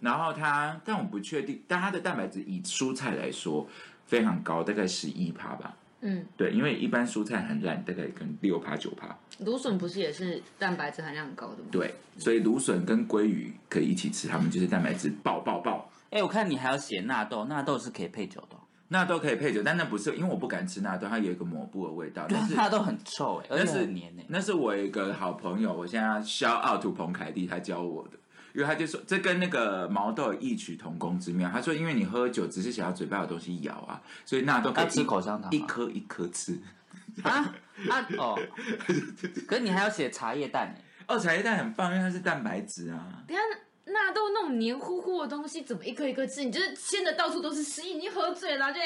[0.00, 3.64] 然后它，但我不确定，但它的蛋白质以蔬菜来说
[4.06, 5.76] 非常高，大概十一趴吧。
[6.04, 9.16] 嗯，对，因为一般蔬菜很烂，大概跟六趴九趴。
[9.38, 11.68] 芦笋不是也是蛋白质含量很高的吗？
[11.70, 15.88] 对，所以芦笋跟鲑鱼可以一起吃，它们就是蛋白质爆爆爆。
[16.10, 22.26] 哎、我看你还要写纳豆，纳豆是可以配酒的哦、纳豆可以配酒，但那不是因为我不敢吃纳豆，它有一个抹布的味道。
[22.28, 28.18] 但是纳豆很臭哎、而且那是很黏哎、那是我一个好朋友，我现在 shout out to 彭凯蒂，他教我的。
[28.54, 31.50] 因为他就说，这跟那个毛豆有异曲同工之妙。
[31.50, 36.58] 他说，因为你喝酒只是想要嘴巴有东西咬啊，所以纳豆可以吃口香糖吗一颗一颗吃。
[37.22, 37.54] 啊
[37.90, 38.38] 啊哦！
[39.46, 43.22] 可是你还要写茶叶蛋哎、哦，茶叶蛋很棒，因为它是蛋白质啊。
[43.26, 43.42] 等一下
[43.92, 46.42] 纳豆那种黏糊糊的东西，怎么一颗一颗吃？
[46.44, 48.80] 你就是鲜的到处都是屎，已经喝醉了，就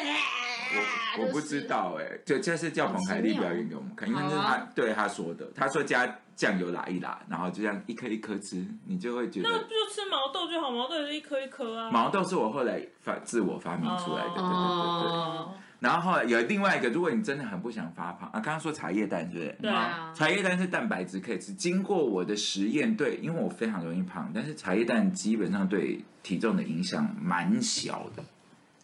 [1.21, 1.61] 我 我不知。
[1.69, 11.91] 道哎、就这是叫彭凯莉表演给我们看，因为那是他、对他说的，他说加酱油拉一拉，然后就这样一颗一颗吃，你就会觉得那就吃毛豆就好，毛豆也是一颗一颗啊。
[11.91, 15.11] 毛豆是我后来发自我发明出来的，对对对对。
[15.11, 19.57] 哦，然后后来有另外一个，如果你真的很不想发胖啊，刚刚说茶叶蛋是不是？
[19.63, 21.55] 对啊茶叶蛋是蛋白质可以吃。
[21.55, 28.23] 经过我的实验，对，因为我非常容易胖，但是茶叶蛋基本上对体重的影响蛮小的，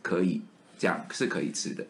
[0.00, 0.40] 可以
[0.78, 1.84] 这样是可以吃的。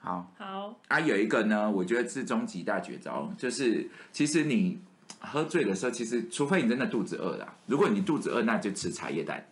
[0.00, 4.80] 好，好，啊，有一个呢，我觉得是终极大绝招，就是其实你
[5.18, 9.46] 喝醉的时候，其实除非你真的肚子饿啦，如果你肚子饿，那就吃茶叶蛋。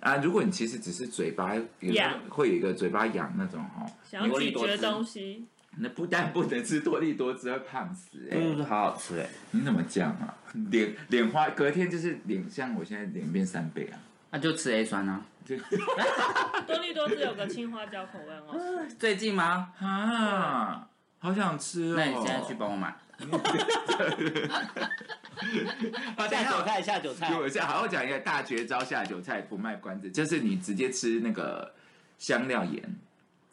[0.00, 5.46] 啊，如果你其实只是嘴巴有时候会有一个嘴巴痒那种哦，想要咀嚼东西，
[5.78, 10.36] 那不但不能吃多利多汁，会胖死哎、是不是好好吃哎、你怎么这样啊？
[10.70, 13.96] 脸脸花，隔天就是脸像我现在脸变三倍啊！
[14.34, 15.22] 那就吃 A 酸啊。
[15.44, 15.56] 就
[16.66, 18.84] 多利多是有个青花椒口味哦。
[18.98, 19.72] 最近吗？
[19.78, 20.88] 啊，
[21.20, 21.94] 好想吃哦！
[21.96, 22.88] 那你现在去帮我买。
[26.16, 27.36] 啊，等下一下酒菜，下酒菜给。
[27.36, 31.72] 我下好好讲一个大绝招下酒菜，不卖关子，就是你直接吃那个
[32.18, 32.82] 香料盐，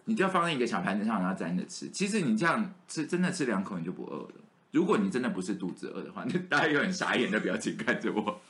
[0.05, 1.89] 你就放在一个小盘子上，然后沾着吃。
[1.89, 4.32] 其实你这样吃，真的吃两口你就不饿了。
[4.71, 8.41] 如果你真的不是肚子饿的话，那大家有很傻眼的表情看着我。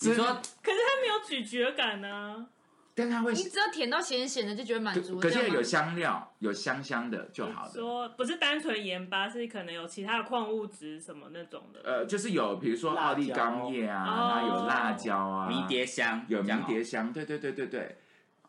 [0.00, 0.24] 你说
[0.62, 2.46] 可是它没有咀嚼感呢、
[2.94, 5.20] 但它会你只要舔到咸咸的，就觉得满足了。
[5.20, 7.72] 可是这样吗有香料，有香香的就好了。
[7.72, 11.80] 说不是单纯盐巴，是可能有其他的矿物质什么那种的。
[11.84, 17.98] 呃，就是有比如说奥利冈叶啊，然后有辣椒啊，迷迭香，有迷这样哦迭香，对对对对对。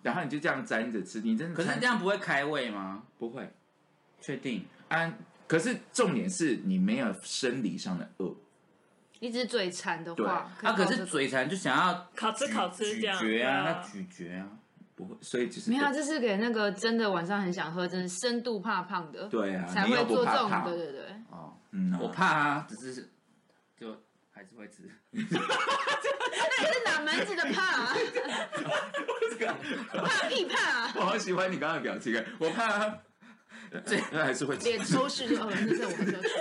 [0.01, 3.03] 然后你就这样沾着吃，你真的餐可是这样不会开胃吗？
[3.17, 3.51] 不会
[4.21, 4.65] 确定？
[4.87, 5.13] 啊？
[5.45, 8.35] 可是重点是你没有生理上的饿，
[9.19, 14.47] 你只是嘴馋的话，啊，可是嘴馋就想要烤吃烤吃咀这样嚼啊，对啊它咀嚼啊。
[14.95, 21.01] 不会，所以只是没有啊，这是给那个真的晚上很想喝，真的深度怕胖的，对啊，才你又不会做这种，对对对。
[21.29, 23.09] 哦，嗯啊，我怕啊，只是
[23.77, 23.95] 就
[24.29, 24.89] 还是会吃。
[25.11, 27.95] 那是哪门子的怕、啊？
[30.05, 32.99] 怕屁怕、啊，我好喜欢你刚刚的表情，我怕
[33.85, 35.91] 这 那还是会吃脸抽搐就呃，那在我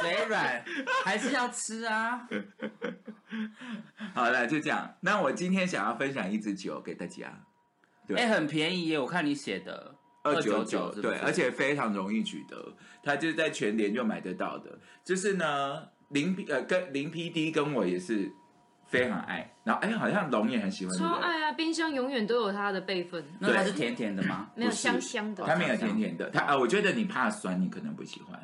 [0.00, 0.64] 嘴 软
[1.04, 2.28] 还是要吃啊。
[4.14, 4.96] 好了，就这样。
[5.00, 7.44] 那我今天想要分享一支酒给大家，
[8.06, 14.78] 对哎，很便宜耶，我看你写的二九九九，对，而且非常容易取得，它就是在全联就买得到的。
[15.04, 18.30] 就是呢，林 P 呃跟林 PD 跟我也是
[18.88, 19.54] 非常爱。
[19.64, 20.96] 然后哎，好像龙也很喜欢？
[20.96, 21.52] 超爱啊！
[21.52, 24.48] 冰箱永远都有它的备份，那它是甜甜的吗？
[24.56, 28.40] 没有香香的，它没有甜甜的，它啊，我觉得你怕酸，你可能不喜欢。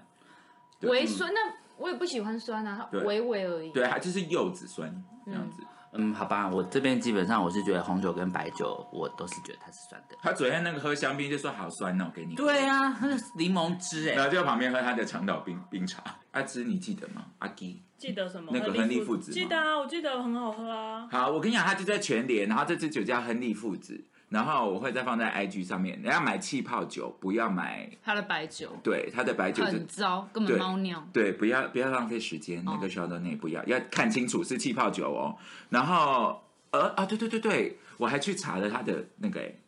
[0.78, 1.32] 对微酸。
[1.32, 1.40] 那
[1.76, 3.70] 我也不喜欢酸啊，它对微微而已。
[3.72, 4.94] 对，它就是柚子酸
[5.26, 5.62] 这样子。
[5.96, 10.16] 嗯，好吧，我这边基本上我是觉得红酒跟白酒，我都是觉得它是酸的。
[10.22, 12.34] 他昨天那个喝香槟就说好酸哦，给你。
[12.34, 16.02] 对啊，那 是柠檬汁哎，然后就在旁边喝他的长岛冰冰茶。
[16.32, 17.24] 阿芝，你记得吗？
[17.38, 17.80] 阿基。
[17.96, 18.50] 记得什么？
[18.52, 21.08] 那个亨利父子吗记得啊，我记得很好喝啊。
[21.10, 24.04] 好，我跟你讲，他就在全联，然后这支酒叫亨利父子，
[24.34, 25.96] 然后我会再放在 IG 上面。
[26.02, 31.06] 你要买气泡酒，不要买它的白酒对它的白酒就很糟，根本猫尿。
[31.12, 35.36] 对，不要不要浪费时间，那个 d o n n 不要，要看清楚是气泡酒哦。
[35.70, 39.60] 然后呃啊，对对对对，我还去查了它的那个诶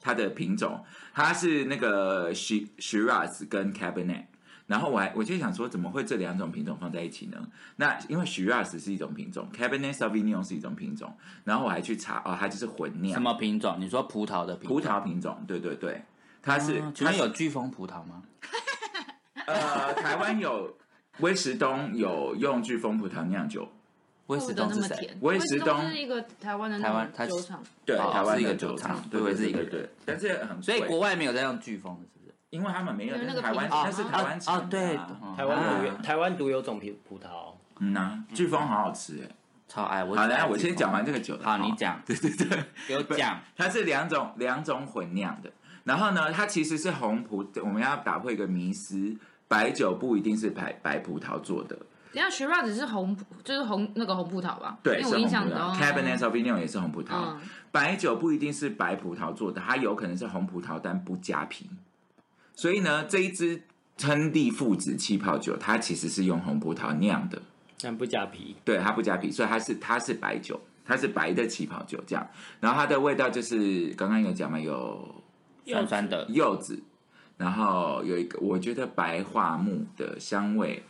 [0.00, 4.26] 它的品种，它是那个 Shi Shiraz 跟 Cabernet。
[4.72, 7.36] 然后我还我就想说，怎么会这两种品种放在一起呢？
[7.76, 11.14] 那因为 Shiraz 是一种品种，Cabernet Sauvignon 是一种品种。
[11.44, 13.76] 然后我还去查，哦，它就是混酿什么品种？
[13.78, 14.74] 你说葡萄的品种？
[14.74, 16.02] 葡萄品种，对对对，
[16.40, 18.22] 它是哦请问有飓风葡萄吗？
[19.46, 20.74] 呃，台湾有
[21.18, 23.68] 威石东有用飓风葡萄酿酒，
[24.28, 25.14] 威士东是谁？
[25.20, 32.21] 威石东是一个台湾的台湾酒厂，对，哦台湾是一个酒酒厂对是一个对对对，但是很所以国外没有在用飓风的，是？
[32.52, 34.96] 因为他们没有，那个但是台湾那是台湾产的对
[35.34, 35.58] 台湾
[35.96, 39.34] 独台湾独有种葡葡萄，嗯呐，飓风好好吃哎。
[39.66, 40.14] 超爱我。
[40.14, 41.44] 好，来我先讲完这个酒的。
[41.46, 43.40] 好，你讲， 对对对，给我讲。
[43.56, 45.50] 它是两种两种混酿的。
[45.84, 49.16] 然后呢，它其实是红葡，我们要打破一个迷思，
[49.48, 51.74] 白酒不一定是白白葡萄做的，
[52.12, 54.76] 等下 Shiraz 是红葡，就是红那个红葡萄吧？
[54.82, 55.58] 对，因为我印是红葡萄。
[55.58, 57.40] 象中 Cabernet Sauvignon 也是红葡萄，嗯
[57.70, 61.70] 白酒不一定是白葡萄做的，它有可能是红葡萄，但不加皮。
[62.54, 63.62] 所以呢，这一支
[64.00, 67.40] 亨利父子气泡酒，它其实是用红葡萄酿的，
[67.80, 68.56] 但不加皮。
[68.64, 72.28] 对，它不加皮，所以它是它是白酒，它是白的气泡酒这样。
[72.60, 75.22] 然后它的味道就是刚刚有讲嘛，有
[75.64, 76.82] 酸酸的，柚子，
[77.36, 80.82] 然后有一个我觉得白桦木的香味，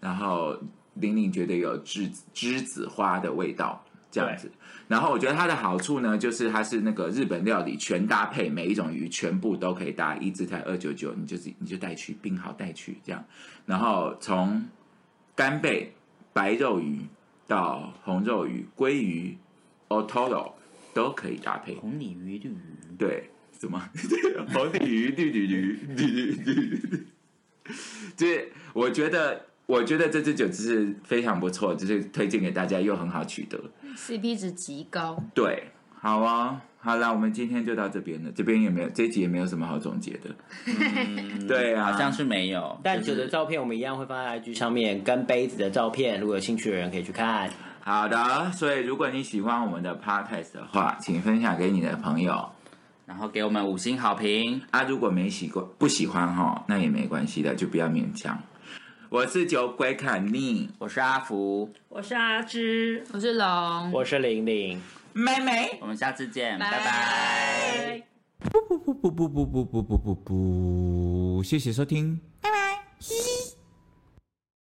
[0.00, 0.56] 然后
[0.94, 4.50] 玲玲觉得有栀栀子花的味道，这样子。
[4.86, 13.24] 然后我觉得它的好处呢，就是它是那个日本料理全搭配，每一种鱼全部都可以搭，一只才二九九，你就是你就带去冰好带去这样。
[13.66, 14.66] 然后从
[15.34, 15.92] 干贝、
[16.32, 17.00] 白肉鱼
[17.46, 19.36] 到红肉鱼、鲑鱼、
[19.88, 20.52] otoro
[20.94, 21.74] 都可以搭配。
[21.74, 23.28] 红鲤鱼、绿鱼，对，
[23.60, 23.78] 什么
[24.52, 27.06] 红鲤鱼、绿鲤鱼、绿绿绿，
[28.16, 33.60] 就是我觉得，我觉得这支酒就是非常不错，就是推荐给大家，又很好取得。
[33.94, 35.22] CP 值极高。
[35.34, 35.64] 对，
[36.00, 38.32] 好啊，好啦，我们今天就到这边了。
[38.34, 40.34] 这边也没有，这一集也没有什么好总结的。
[40.64, 42.80] 嗯 对啊好像是没有。
[42.82, 47.50] 但酒的照片我们一样会放在 IG 上面，跟杯子的照片，如果有兴趣的人可以去看。
[47.80, 52.48] 好的，所以如果你喜欢我们的 podcast 的话，请分享给你的朋友。
[53.04, 54.62] 然后给我们五星好评。
[54.70, 58.38] 啊，如果没习惯不喜欢哈，那也没关系的，就不要勉强。
[59.10, 64.78] 我是酒鬼卡尼我是阿福，我是阿芝，我是龙，我是玲玲。
[65.14, 65.78] 妹妹。
[65.80, 68.02] 我们下次见，拜拜拜拜。
[68.50, 72.20] 不不不不不不不不不不，谢谢收听。